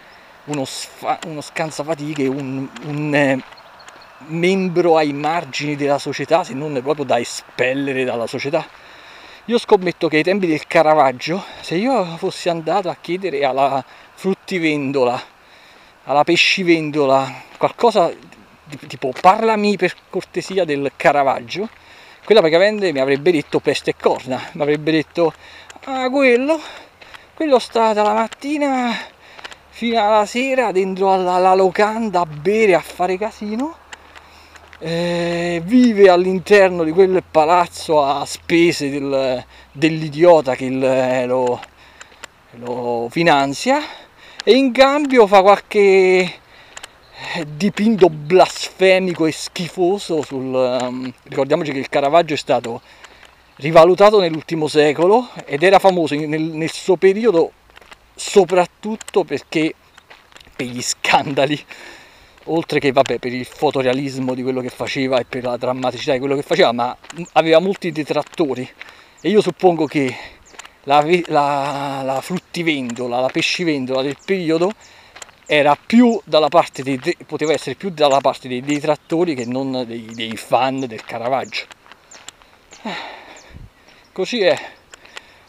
uno, 0.44 0.64
sfa, 0.64 1.18
uno 1.26 1.40
scansafatiche, 1.40 2.28
un, 2.28 2.68
un, 2.84 3.42
membro 4.28 4.96
ai 4.96 5.12
margini 5.12 5.76
della 5.76 5.98
società, 5.98 6.44
se 6.44 6.54
non 6.54 6.80
proprio 6.82 7.04
da 7.04 7.18
espellere 7.18 8.04
dalla 8.04 8.26
società. 8.26 8.66
Io 9.46 9.58
scommetto 9.58 10.08
che 10.08 10.16
ai 10.16 10.22
tempi 10.22 10.46
del 10.46 10.66
Caravaggio, 10.66 11.44
se 11.60 11.76
io 11.76 12.04
fossi 12.16 12.48
andato 12.48 12.88
a 12.88 12.96
chiedere 13.00 13.44
alla 13.44 13.84
fruttivendola, 14.14 15.22
alla 16.04 16.24
pescivendola, 16.24 17.42
qualcosa 17.56 18.12
tipo 18.88 19.12
parlami 19.20 19.76
per 19.76 19.94
cortesia 20.10 20.64
del 20.64 20.92
Caravaggio, 20.96 21.68
quella 22.24 22.40
praticamente 22.40 22.92
mi 22.92 22.98
avrebbe 22.98 23.30
detto 23.30 23.60
peste 23.60 23.90
e 23.90 23.94
corna, 23.96 24.40
mi 24.52 24.62
avrebbe 24.62 24.90
detto 24.90 25.32
ah 25.84 26.10
quello, 26.10 26.60
quello 27.34 27.60
sta 27.60 27.92
dalla 27.92 28.14
mattina 28.14 28.92
fino 29.68 30.04
alla 30.04 30.26
sera 30.26 30.72
dentro 30.72 31.12
alla, 31.12 31.34
alla 31.34 31.54
locanda 31.54 32.22
a 32.22 32.26
bere, 32.26 32.74
a 32.74 32.80
fare 32.80 33.16
casino, 33.16 33.76
eh, 34.78 35.60
vive 35.64 36.08
all'interno 36.08 36.84
di 36.84 36.90
quel 36.90 37.22
palazzo 37.28 38.02
a 38.02 38.24
spese 38.24 38.90
del, 38.90 39.44
dell'idiota 39.72 40.54
che 40.54 40.64
il, 40.66 40.82
eh, 40.82 41.26
lo, 41.26 41.60
lo 42.52 43.08
finanzia 43.10 43.80
e 44.44 44.52
in 44.52 44.72
cambio 44.72 45.26
fa 45.26 45.42
qualche 45.42 46.40
dipinto 47.46 48.08
blasfemico 48.08 49.26
e 49.26 49.32
schifoso 49.32 50.22
sul... 50.22 50.52
Um, 50.54 51.12
ricordiamoci 51.24 51.72
che 51.72 51.78
il 51.78 51.88
Caravaggio 51.88 52.34
è 52.34 52.36
stato 52.36 52.80
rivalutato 53.56 54.20
nell'ultimo 54.20 54.68
secolo 54.68 55.30
ed 55.46 55.62
era 55.62 55.78
famoso 55.78 56.14
nel, 56.14 56.40
nel 56.40 56.70
suo 56.70 56.96
periodo 56.96 57.52
soprattutto 58.14 59.24
perché 59.24 59.74
per 60.54 60.66
gli 60.66 60.82
scandali 60.82 61.62
oltre 62.46 62.78
che 62.78 62.92
vabbè, 62.92 63.18
per 63.18 63.32
il 63.32 63.44
fotorealismo 63.44 64.34
di 64.34 64.42
quello 64.42 64.60
che 64.60 64.68
faceva 64.68 65.18
e 65.18 65.24
per 65.24 65.44
la 65.44 65.56
drammaticità 65.56 66.12
di 66.12 66.18
quello 66.18 66.34
che 66.34 66.42
faceva 66.42 66.72
ma 66.72 66.96
aveva 67.32 67.58
molti 67.60 67.92
detrattori 67.92 68.68
e 69.20 69.28
io 69.28 69.40
suppongo 69.40 69.86
che 69.86 70.14
la, 70.84 71.04
la, 71.26 72.02
la 72.04 72.20
fruttivendola, 72.20 73.20
la 73.20 73.28
pescivendola 73.28 74.02
del 74.02 74.16
periodo 74.24 74.72
era 75.46 75.76
più 75.76 76.20
dalla 76.24 76.48
parte 76.48 76.82
dei, 76.82 77.00
poteva 77.26 77.52
essere 77.52 77.76
più 77.76 77.90
dalla 77.90 78.20
parte 78.20 78.48
dei 78.48 78.60
detrattori 78.60 79.34
che 79.34 79.44
non 79.44 79.84
dei, 79.86 80.06
dei 80.12 80.36
fan 80.36 80.80
del 80.80 81.04
Caravaggio. 81.04 81.66
Così 84.12 84.42
è, 84.42 84.56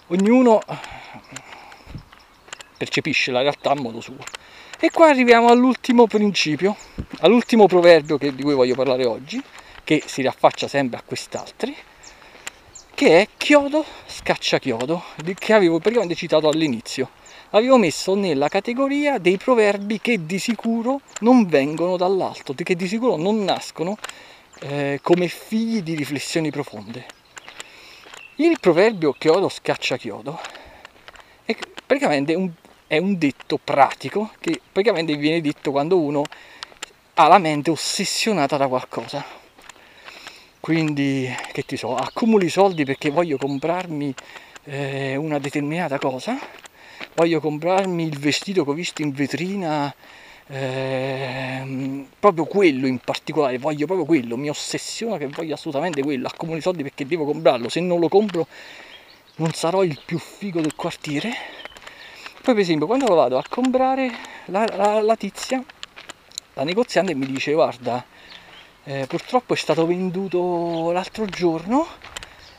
ognuno 0.07 0.61
percepisce 2.77 3.31
la 3.31 3.41
realtà 3.41 3.71
a 3.71 3.75
modo 3.75 4.01
suo. 4.01 4.17
E 4.79 4.91
qua 4.91 5.07
arriviamo 5.07 5.47
all'ultimo 5.49 6.07
principio, 6.07 6.75
all'ultimo 7.19 7.65
proverbio 7.65 8.17
che, 8.17 8.33
di 8.33 8.43
cui 8.43 8.53
voglio 8.53 8.75
parlare 8.75 9.05
oggi, 9.05 9.41
che 9.83 10.03
si 10.05 10.21
riaffaccia 10.21 10.67
sempre 10.67 10.99
a 10.99 11.03
quest'altri, 11.03 11.75
che 12.93 13.21
è 13.21 13.27
chiodo 13.37 13.83
scaccia 14.05 14.59
chiodo, 14.59 15.03
che 15.35 15.53
avevo 15.53 15.79
praticamente 15.79 16.15
citato 16.15 16.47
all'inizio 16.47 17.09
avevo 17.51 17.77
messo 17.77 18.15
nella 18.15 18.49
categoria 18.49 19.19
dei 19.19 19.37
proverbi 19.37 19.99
che 20.01 20.25
di 20.25 20.39
sicuro 20.39 21.01
non 21.19 21.45
vengono 21.45 21.95
dall'alto, 21.95 22.53
che 22.53 22.75
di 22.75 22.87
sicuro 22.87 23.15
non 23.15 23.43
nascono 23.43 23.97
eh, 24.59 24.99
come 25.01 25.27
figli 25.27 25.81
di 25.81 25.95
riflessioni 25.95 26.49
profonde. 26.49 27.05
Il 28.35 28.57
proverbio 28.59 29.13
chiodo 29.13 29.49
scaccia 29.49 29.97
chiodo 29.97 30.39
è 31.43 31.55
praticamente 31.85 32.33
un, 32.33 32.51
è 32.87 32.97
un 32.97 33.17
detto 33.17 33.59
pratico 33.63 34.31
che 34.39 34.59
praticamente 34.71 35.15
viene 35.15 35.41
detto 35.41 35.71
quando 35.71 35.99
uno 35.99 36.23
ha 37.15 37.27
la 37.27 37.37
mente 37.37 37.69
ossessionata 37.69 38.57
da 38.57 38.67
qualcosa. 38.67 39.23
Quindi, 40.59 41.33
che 41.51 41.63
ti 41.63 41.77
so, 41.77 41.95
accumuli 41.95 42.49
soldi 42.49 42.83
perché 42.83 43.09
voglio 43.09 43.37
comprarmi 43.37 44.13
eh, 44.65 45.15
una 45.15 45.39
determinata 45.39 45.97
cosa 45.99 46.37
voglio 47.17 47.39
comprarmi 47.39 48.03
il 48.03 48.17
vestito 48.19 48.63
che 48.63 48.69
ho 48.69 48.73
visto 48.73 49.01
in 49.01 49.11
vetrina, 49.11 49.93
eh, 50.47 52.05
proprio 52.19 52.45
quello 52.45 52.87
in 52.87 52.99
particolare, 52.99 53.57
voglio 53.57 53.85
proprio 53.85 54.05
quello, 54.05 54.37
mi 54.37 54.49
ossessiona 54.49 55.17
che 55.17 55.27
voglio 55.27 55.55
assolutamente 55.55 56.01
quello, 56.03 56.27
accumulo 56.27 56.57
i 56.57 56.61
soldi 56.61 56.83
perché 56.83 57.05
devo 57.05 57.25
comprarlo, 57.25 57.69
se 57.69 57.79
non 57.79 57.99
lo 57.99 58.07
compro 58.07 58.47
non 59.37 59.51
sarò 59.51 59.83
il 59.83 59.99
più 60.03 60.17
figo 60.17 60.61
del 60.61 60.75
quartiere. 60.75 61.31
Poi 62.47 62.55
per 62.55 62.63
esempio 62.63 62.87
quando 62.87 63.13
vado 63.13 63.37
a 63.37 63.43
comprare 63.49 64.09
la, 64.45 64.65
la, 64.77 65.01
la 65.01 65.15
tizia, 65.17 65.61
la 66.53 66.63
negoziante 66.63 67.13
mi 67.13 67.25
dice 67.25 67.51
guarda, 67.51 68.01
eh, 68.85 69.05
purtroppo 69.05 69.53
è 69.53 69.57
stato 69.57 69.85
venduto 69.85 70.91
l'altro 70.93 71.25
giorno 71.25 71.85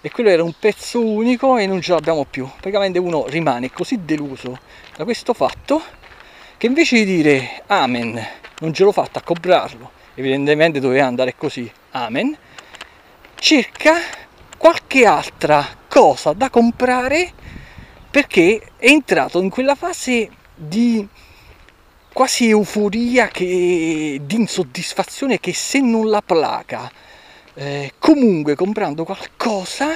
e 0.03 0.11
quello 0.11 0.29
era 0.29 0.43
un 0.45 0.53
pezzo 0.61 1.03
unico 1.03 1.57
e 1.57 1.67
non 1.67 1.81
ce 1.81 1.93
l'abbiamo 1.93 2.27
più. 2.27 2.47
Praticamente 2.47 2.99
uno 2.99 3.25
rimane 3.29 3.73
così 3.73 4.05
deluso 4.05 4.59
da 4.95 5.05
questo 5.05 5.33
fatto 5.33 5.81
che 6.59 6.67
invece 6.67 6.97
di 6.97 7.05
dire 7.07 7.63
amen, 7.69 8.23
non 8.59 8.75
ce 8.75 8.85
l'ho 8.85 8.93
fatta 8.93 9.21
a 9.21 9.23
comprarlo, 9.23 9.91
evidentemente 10.17 10.81
doveva 10.81 11.07
andare 11.07 11.35
così, 11.35 11.73
amen, 11.93 12.37
cerca 13.37 13.95
qualche 14.59 15.07
altra 15.07 15.67
cosa 15.89 16.35
da 16.35 16.51
comprare 16.51 17.33
perché 18.11 18.71
è 18.77 18.87
entrato 18.89 19.41
in 19.41 19.51
quella 19.51 19.75
fase 19.75 20.31
di 20.55 21.07
quasi 22.13 22.49
euforia 22.49 23.29
che, 23.29 24.21
di 24.23 24.35
insoddisfazione 24.35 25.39
che 25.39 25.55
se 25.55 25.81
non 25.81 26.09
la 26.09 26.23
placa 26.23 26.91
eh, 27.55 27.93
comunque 27.99 28.55
comprando 28.55 29.05
qualcosa 29.05 29.89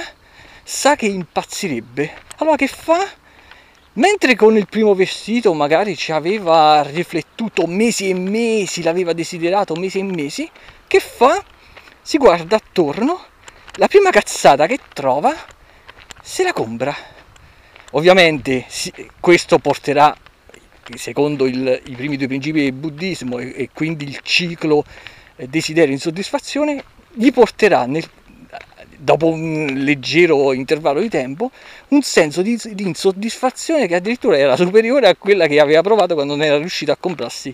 sa 0.63 0.95
che 0.95 1.07
impazzirebbe. 1.07 2.11
Allora 2.37 2.55
che 2.55 2.67
fa? 2.67 3.05
Mentre 3.93 4.35
con 4.35 4.57
il 4.57 4.67
primo 4.67 4.95
vestito 4.95 5.53
magari 5.53 5.95
ci 5.95 6.11
aveva 6.11 6.81
riflettuto 6.83 7.67
mesi 7.67 8.09
e 8.09 8.13
mesi, 8.13 8.81
l'aveva 8.81 9.13
desiderato 9.13 9.75
mesi 9.75 9.99
e 9.99 10.03
mesi, 10.03 10.49
che 10.87 10.99
fa? 10.99 11.43
Si 12.01 12.17
guarda 12.17 12.55
attorno, 12.55 13.23
la 13.73 13.87
prima 13.87 14.09
cazzata 14.09 14.65
che 14.65 14.79
trova 14.93 15.33
se 16.21 16.43
la 16.43 16.53
compra. 16.53 16.95
Ovviamente 17.95 18.65
questo 19.19 19.59
porterà, 19.59 20.15
secondo 20.95 21.45
il, 21.45 21.81
i 21.85 21.95
primi 21.95 22.17
due 22.17 22.25
principi 22.27 22.63
del 22.63 22.73
buddismo 22.73 23.37
e, 23.37 23.53
e 23.55 23.69
quindi 23.71 24.05
il 24.05 24.19
ciclo 24.23 24.83
eh, 25.35 25.47
desiderio 25.47 25.93
insoddisfazione, 25.93 26.83
gli 27.11 27.31
porterà 27.31 27.85
nel, 27.85 28.03
dopo 28.97 29.27
un 29.27 29.67
leggero 29.75 30.53
intervallo 30.53 31.01
di 31.01 31.09
tempo 31.09 31.51
un 31.89 32.01
senso 32.01 32.41
di, 32.41 32.59
di, 32.71 32.83
insoddisfazione 32.83 33.85
che 33.85 33.95
addirittura 33.95 34.39
era 34.39 34.55
superiore 34.55 35.07
a 35.07 35.15
quella 35.15 35.45
che 35.45 35.59
aveva 35.59 35.83
provato 35.83 36.15
quando 36.15 36.35
non 36.35 36.43
era 36.43 36.57
riuscito 36.57 36.91
a 36.91 36.97
comprarsi 36.99 37.53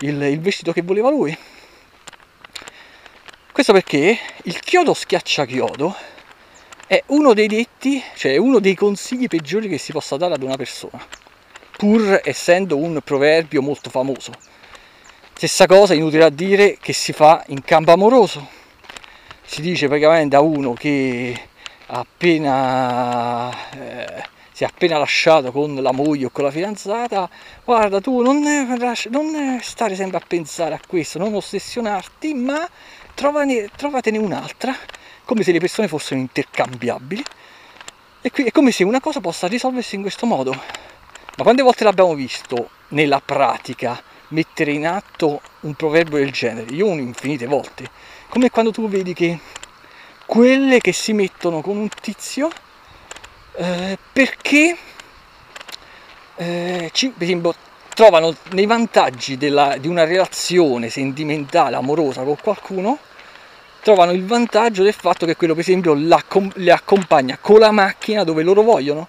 il, 0.00 0.22
il 0.22 0.40
vestito 0.40 0.72
che 0.72 0.80
voleva 0.80 1.10
lui. 1.10 1.36
Questo 3.52 3.74
perché 3.74 4.18
il 4.44 4.58
chiodo 4.60 4.94
schiaccia 4.94 5.44
chiodo 5.44 5.94
è 6.86 7.02
uno 7.06 7.34
dei 7.34 7.48
detti, 7.48 8.02
cioè 8.14 8.36
uno 8.36 8.58
dei 8.58 8.74
consigli 8.74 9.26
peggiori 9.26 9.68
che 9.68 9.78
si 9.78 9.92
possa 9.92 10.16
dare 10.16 10.34
ad 10.34 10.42
una 10.42 10.56
persona, 10.56 11.04
pur 11.76 12.20
essendo 12.24 12.76
un 12.76 13.00
proverbio 13.02 13.62
molto 13.62 13.90
famoso. 13.90 14.32
Stessa 15.34 15.66
cosa, 15.66 15.94
inutile 15.94 16.24
a 16.24 16.30
dire, 16.30 16.78
che 16.80 16.92
si 16.92 17.12
fa 17.12 17.44
in 17.48 17.62
campo 17.62 17.92
amoroso 17.92 18.64
si 19.46 19.60
dice 19.62 19.86
praticamente 19.86 20.34
a 20.34 20.40
uno 20.40 20.72
che 20.72 21.38
appena 21.86 23.50
eh, 23.70 24.24
si 24.50 24.64
è 24.64 24.66
appena 24.66 24.98
lasciato 24.98 25.52
con 25.52 25.76
la 25.76 25.92
moglie 25.92 26.26
o 26.26 26.30
con 26.30 26.44
la 26.44 26.50
fidanzata 26.50 27.30
guarda 27.64 28.00
tu 28.00 28.22
non, 28.22 28.42
non 28.42 29.58
stare 29.62 29.94
sempre 29.94 30.18
a 30.18 30.22
pensare 30.26 30.74
a 30.74 30.80
questo 30.84 31.18
non 31.18 31.32
ossessionarti 31.34 32.34
ma 32.34 32.68
trovane, 33.14 33.70
trovatene 33.76 34.18
un'altra 34.18 34.74
come 35.26 35.42
se 35.42 35.52
le 35.52 35.58
persone 35.58 35.88
fossero 35.88 36.20
intercambiabili 36.20 37.22
e 38.22 38.30
qui 38.30 38.44
è 38.44 38.52
come 38.52 38.70
se 38.70 38.84
una 38.84 39.00
cosa 39.00 39.20
possa 39.20 39.48
risolversi 39.48 39.96
in 39.96 40.00
questo 40.00 40.24
modo. 40.24 40.52
Ma 40.52 41.42
quante 41.42 41.62
volte 41.62 41.84
l'abbiamo 41.84 42.14
visto 42.14 42.70
nella 42.88 43.20
pratica 43.20 44.00
mettere 44.28 44.72
in 44.72 44.86
atto 44.86 45.42
un 45.60 45.74
proverbio 45.74 46.18
del 46.18 46.30
genere? 46.30 46.72
Io 46.72 46.86
un'infinite 46.86 47.46
volte. 47.46 47.90
Come 48.28 48.50
quando 48.50 48.70
tu 48.70 48.88
vedi 48.88 49.12
che 49.12 49.38
quelle 50.24 50.80
che 50.80 50.92
si 50.92 51.12
mettono 51.12 51.60
con 51.60 51.76
un 51.76 51.88
tizio 51.88 52.48
eh, 53.54 53.98
perché 54.12 54.76
eh, 56.36 56.90
ci, 56.92 57.08
per 57.08 57.22
esempio, 57.22 57.54
trovano 57.94 58.34
nei 58.50 58.66
vantaggi 58.66 59.36
della, 59.36 59.76
di 59.76 59.88
una 59.88 60.04
relazione 60.04 60.88
sentimentale, 60.88 61.76
amorosa 61.76 62.22
con 62.22 62.36
qualcuno, 62.40 62.98
trovano 63.86 64.10
il 64.10 64.24
vantaggio 64.24 64.82
del 64.82 64.94
fatto 64.94 65.26
che 65.26 65.36
quello 65.36 65.54
per 65.54 65.62
esempio 65.62 65.94
le 65.94 66.72
accompagna 66.72 67.38
con 67.40 67.60
la 67.60 67.70
macchina 67.70 68.24
dove 68.24 68.42
loro 68.42 68.62
vogliono. 68.62 69.06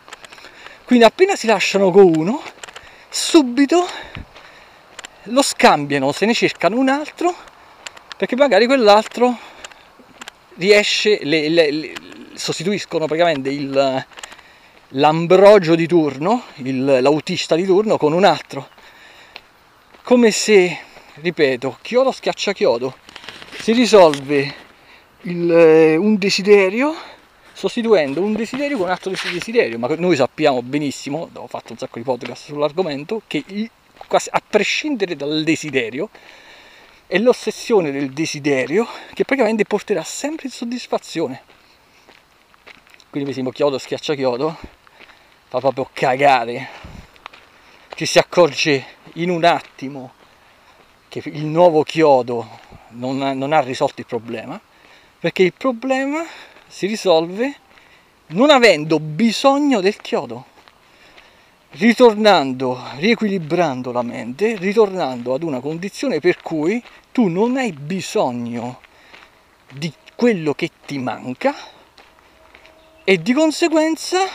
Quindi 0.85 1.03
appena 1.03 1.35
si 1.35 1.47
lasciano 1.47 1.89
con 1.89 2.03
uno, 2.15 2.43
subito 3.09 3.87
lo 5.23 5.41
scambiano, 5.41 6.11
se 6.11 6.27
ne 6.27 6.35
cercano 6.35 6.77
un 6.77 6.89
altro 6.89 7.33
perché 8.15 8.35
magari 8.35 8.67
quell'altro 8.67 9.35
riesce, 10.57 11.21
le, 11.23 11.49
le, 11.49 11.71
le, 11.71 11.93
sostituiscono 12.35 13.07
praticamente 13.07 13.49
il, 13.49 14.05
l'ambrogio 14.89 15.73
di 15.73 15.87
turno, 15.87 16.43
il, 16.57 16.99
l'autista 17.01 17.55
di 17.55 17.65
turno 17.65 17.97
con 17.97 18.13
un 18.13 18.25
altro. 18.25 18.69
Come 20.03 20.29
se, 20.29 20.77
ripeto, 21.15 21.79
chiodo 21.81 22.11
schiaccia 22.11 22.53
chiodo, 22.53 22.95
si 23.59 23.71
risolve 23.71 24.65
il, 25.27 25.97
un 25.99 26.17
desiderio 26.17 26.95
sostituendo 27.53 28.21
un 28.21 28.33
desiderio 28.33 28.77
con 28.77 28.85
un 28.85 28.91
altro 28.91 29.09
desiderio, 29.09 29.79
ma 29.79 29.87
noi 29.95 30.15
sappiamo 30.15 30.61
benissimo, 30.61 31.27
ho 31.33 31.47
fatto 31.47 31.71
un 31.71 31.77
sacco 31.79 31.97
di 31.97 32.03
podcast 32.03 32.45
sull'argomento, 32.45 33.23
che 33.25 33.43
a 34.07 34.41
prescindere 34.47 35.15
dal 35.15 35.43
desiderio, 35.43 36.09
è 37.07 37.17
l'ossessione 37.17 37.91
del 37.91 38.11
desiderio 38.11 38.85
che 39.13 39.25
praticamente 39.25 39.65
porterà 39.65 40.03
sempre 40.03 40.47
insoddisfazione. 40.47 41.41
Quindi 43.09 43.23
per 43.23 43.29
esempio 43.29 43.51
chiodo 43.51 43.79
schiaccia 43.79 44.13
chiodo 44.13 44.55
fa 45.47 45.59
proprio 45.59 45.89
cagare. 45.91 46.67
Ci 47.95 48.05
si 48.05 48.19
accorge 48.19 48.85
in 49.13 49.31
un 49.31 49.43
attimo 49.45 50.13
che 51.07 51.23
il 51.25 51.45
nuovo 51.45 51.81
chiodo 51.81 52.47
non 52.89 53.21
ha, 53.23 53.33
non 53.33 53.51
ha 53.51 53.61
risolto 53.61 54.01
il 54.01 54.05
problema, 54.05 54.61
perché 55.19 55.43
il 55.43 55.53
problema 55.53 56.23
si 56.67 56.87
risolve 56.87 57.55
non 58.27 58.49
avendo 58.49 58.99
bisogno 58.99 59.79
del 59.79 59.97
chiodo 59.97 60.55
ritornando, 61.71 62.81
riequilibrando 62.97 63.91
la 63.91 64.01
mente, 64.01 64.55
ritornando 64.55 65.33
ad 65.33 65.43
una 65.43 65.59
condizione 65.59 66.19
per 66.19 66.41
cui 66.41 66.81
tu 67.11 67.27
non 67.27 67.57
hai 67.57 67.71
bisogno 67.71 68.79
di 69.71 69.91
quello 70.15 70.53
che 70.53 70.71
ti 70.85 70.97
manca 70.97 71.53
e 73.03 73.21
di 73.21 73.33
conseguenza 73.33 74.27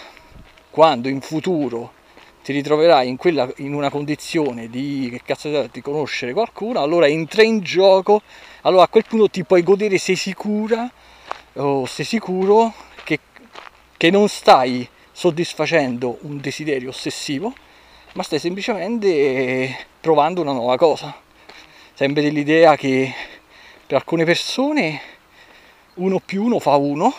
quando 0.70 1.08
in 1.08 1.20
futuro 1.20 2.00
ti 2.42 2.52
ritroverai 2.52 3.08
in, 3.08 3.16
quella, 3.16 3.48
in 3.58 3.72
una 3.72 3.88
condizione 3.88 4.68
di, 4.68 5.08
che 5.10 5.22
cazzo 5.24 5.68
di 5.70 5.80
conoscere 5.80 6.32
qualcuno, 6.32 6.80
allora 6.80 7.06
entra 7.06 7.42
in 7.42 7.60
gioco, 7.60 8.22
allora 8.62 8.82
a 8.84 8.88
quel 8.88 9.04
punto 9.06 9.28
ti 9.28 9.44
puoi 9.44 9.62
godere, 9.62 9.96
sei 9.98 10.16
sicura 10.16 10.90
o 11.54 11.86
sei 11.86 12.04
sicuro 12.04 12.72
che, 13.04 13.20
che 13.96 14.10
non 14.10 14.28
stai 14.28 14.88
soddisfacendo 15.12 16.18
un 16.22 16.40
desiderio 16.40 16.88
ossessivo, 16.88 17.54
ma 18.14 18.22
stai 18.24 18.40
semplicemente 18.40 19.86
provando 20.00 20.40
una 20.40 20.52
nuova 20.52 20.76
cosa. 20.76 21.14
Sempre 21.94 22.22
dell'idea 22.22 22.74
che 22.74 23.14
per 23.86 23.96
alcune 23.96 24.24
persone 24.24 25.00
uno 25.94 26.18
più 26.18 26.42
uno 26.42 26.58
fa 26.58 26.74
uno, 26.74 27.14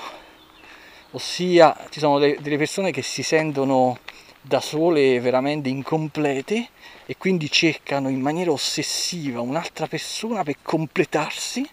ossia 1.12 1.78
ci 1.90 2.00
sono 2.00 2.20
delle 2.20 2.58
persone 2.58 2.92
che 2.92 3.04
si 3.04 3.24
sentono 3.24 4.00
da 4.46 4.60
sole 4.60 5.22
veramente 5.22 5.70
incomplete 5.70 6.68
e 7.06 7.16
quindi 7.18 7.50
cercano 7.50 8.10
in 8.10 8.20
maniera 8.20 8.52
ossessiva 8.52 9.40
un'altra 9.40 9.88
persona 9.88 10.44
per 10.44 10.58
completarsi 10.62 11.68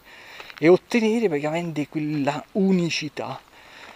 e 0.57 0.69
ottenere 0.69 1.27
praticamente 1.27 1.89
quella 1.89 2.43
unicità. 2.53 3.41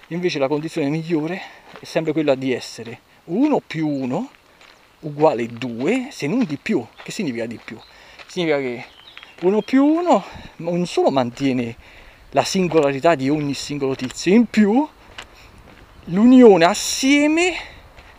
Invece 0.08 0.40
la 0.40 0.48
condizione 0.48 0.88
migliore 0.88 1.40
è 1.78 1.84
sempre 1.84 2.12
quella 2.12 2.34
di 2.34 2.52
essere 2.52 3.00
1 3.26 3.60
più 3.64 3.86
1 3.86 4.30
uguale 5.00 5.46
2, 5.46 6.08
se 6.10 6.26
non 6.26 6.44
di 6.44 6.58
più. 6.60 6.84
Che 7.00 7.12
significa 7.12 7.46
di 7.46 7.60
più? 7.62 7.78
Significa 8.26 8.58
che 8.58 8.84
1 9.42 9.62
più 9.62 9.84
1 9.84 10.24
non 10.56 10.84
solo 10.86 11.10
mantiene 11.10 11.76
la 12.30 12.42
singolarità 12.42 13.14
di 13.14 13.30
ogni 13.30 13.54
singolo 13.54 13.94
tizio, 13.94 14.34
in 14.34 14.46
più 14.46 14.86
l'unione 16.06 16.64
assieme 16.64 17.72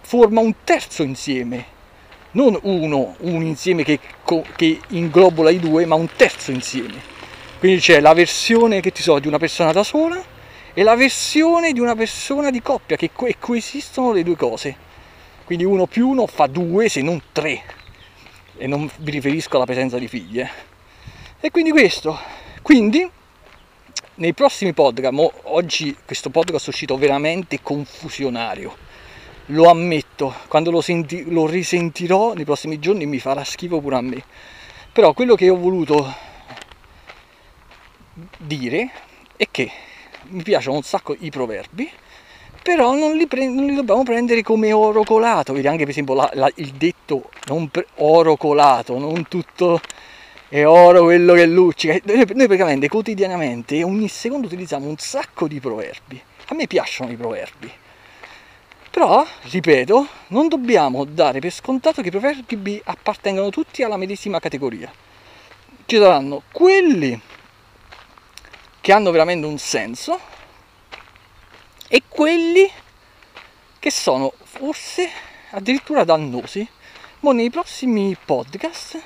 forma 0.05 0.39
un 0.39 0.53
terzo 0.63 1.01
insieme, 1.01 1.65
non 2.31 2.57
uno, 2.61 3.15
un 3.21 3.41
insieme 3.41 3.83
che, 3.83 3.99
che 4.55 4.79
inglobola 4.89 5.49
i 5.49 5.59
due, 5.59 5.85
ma 5.85 5.95
un 5.95 6.07
terzo 6.15 6.51
insieme. 6.51 7.13
Quindi 7.57 7.79
c'è 7.79 7.99
la 7.99 8.13
versione 8.13 8.81
che 8.81 8.91
ti 8.91 9.01
so 9.01 9.17
di 9.17 9.27
una 9.27 9.39
persona 9.39 9.71
da 9.71 9.83
sola 9.83 10.33
è 10.73 10.83
la 10.83 10.95
versione 10.95 11.71
di 11.71 11.79
una 11.79 11.95
persona 11.95 12.51
di 12.51 12.61
coppia 12.61 12.97
che 12.97 13.09
co- 13.11 13.29
coesistono 13.39 14.11
le 14.11 14.23
due 14.23 14.35
cose. 14.35 14.75
Quindi 15.43 15.63
uno 15.63 15.87
più 15.87 16.07
uno 16.07 16.27
fa 16.27 16.45
due, 16.47 16.89
se 16.89 17.01
non 17.01 17.21
tre. 17.31 17.63
E 18.57 18.67
non 18.67 18.89
vi 18.97 19.11
riferisco 19.11 19.55
alla 19.55 19.65
presenza 19.65 19.97
di 19.97 20.07
figlie. 20.07 20.43
Eh. 20.43 21.47
E 21.47 21.51
quindi 21.51 21.71
questo. 21.71 22.19
Quindi 22.61 23.09
nei 24.15 24.33
prossimi 24.33 24.73
podcast, 24.73 25.31
oggi 25.43 25.95
questo 26.05 26.29
podcast 26.29 26.65
è 26.67 26.69
uscito 26.69 26.97
veramente 26.97 27.61
confusionario. 27.61 28.84
Lo 29.49 29.69
ammetto, 29.69 30.33
quando 30.47 30.71
lo, 30.71 30.81
senti, 30.81 31.31
lo 31.31 31.45
risentirò 31.45 32.33
nei 32.33 32.45
prossimi 32.45 32.79
giorni 32.79 33.05
mi 33.05 33.19
farà 33.19 33.43
schifo 33.43 33.79
pure 33.79 33.95
a 33.95 34.01
me. 34.01 34.23
Però 34.91 35.13
quello 35.13 35.35
che 35.35 35.49
ho 35.49 35.57
voluto 35.57 36.11
dire 38.37 38.89
è 39.35 39.47
che 39.51 39.69
mi 40.29 40.41
piacciono 40.41 40.77
un 40.77 40.81
sacco 40.81 41.15
i 41.19 41.29
proverbi, 41.29 41.87
però 42.63 42.95
non 42.95 43.15
li, 43.15 43.27
pre- 43.27 43.47
non 43.47 43.65
li 43.65 43.75
dobbiamo 43.75 44.01
prendere 44.01 44.41
come 44.41 44.71
oro 44.71 45.03
colato, 45.03 45.53
vedi 45.53 45.67
anche 45.67 45.83
per 45.83 45.89
esempio 45.89 46.15
la, 46.15 46.29
la, 46.33 46.49
il 46.55 46.71
detto 46.71 47.29
pre- 47.69 47.85
oro 47.97 48.37
colato, 48.37 48.97
non 48.97 49.27
tutto 49.27 49.79
è 50.49 50.65
oro 50.65 51.03
quello 51.03 51.33
che 51.35 51.45
luccica. 51.45 51.95
Noi, 52.05 52.25
noi 52.33 52.47
praticamente 52.47 52.87
quotidianamente, 52.87 53.83
ogni 53.83 54.07
secondo 54.07 54.47
utilizziamo 54.47 54.87
un 54.87 54.97
sacco 54.97 55.47
di 55.47 55.59
proverbi. 55.59 56.19
A 56.47 56.55
me 56.55 56.65
piacciono 56.65 57.11
i 57.11 57.15
proverbi. 57.15 57.71
Però, 58.95 59.27
ripeto, 59.41 60.07
non 60.27 60.47
dobbiamo 60.47 61.03
dare 61.03 61.39
per 61.39 61.51
scontato 61.51 62.01
che 62.01 62.07
i 62.07 62.11
proverbi 62.11 62.81
appartengano 62.81 63.49
tutti 63.49 63.83
alla 63.83 63.97
medesima 63.97 64.39
categoria. 64.39 64.89
Ci 65.85 65.97
saranno 65.97 66.43
quelli 66.49 67.19
che 68.79 68.93
hanno 68.93 69.11
veramente 69.11 69.47
un 69.47 69.57
senso 69.57 70.17
e 71.89 72.03
quelli 72.07 72.71
che 73.77 73.91
sono 73.91 74.31
forse 74.41 75.09
addirittura 75.49 76.05
dannosi. 76.05 76.65
Ma 77.19 77.33
nei 77.33 77.49
prossimi 77.49 78.15
podcast 78.15 79.01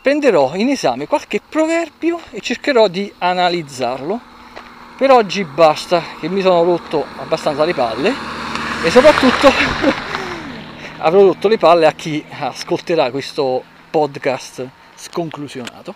prenderò 0.00 0.54
in 0.54 0.70
esame 0.70 1.06
qualche 1.06 1.42
proverbio 1.46 2.18
e 2.30 2.40
cercherò 2.40 2.88
di 2.88 3.12
analizzarlo. 3.18 4.18
Per 4.96 5.10
oggi 5.10 5.44
basta, 5.44 6.02
che 6.18 6.30
mi 6.30 6.40
sono 6.40 6.62
rotto 6.62 7.04
abbastanza 7.18 7.66
le 7.66 7.74
palle 7.74 8.40
e 8.82 8.90
soprattutto 8.90 9.50
avrò 10.98 11.22
rotto 11.22 11.48
le 11.48 11.58
palle 11.58 11.86
a 11.86 11.92
chi 11.92 12.24
ascolterà 12.28 13.10
questo 13.10 13.62
podcast 13.90 14.66
sconclusionato. 14.94 15.94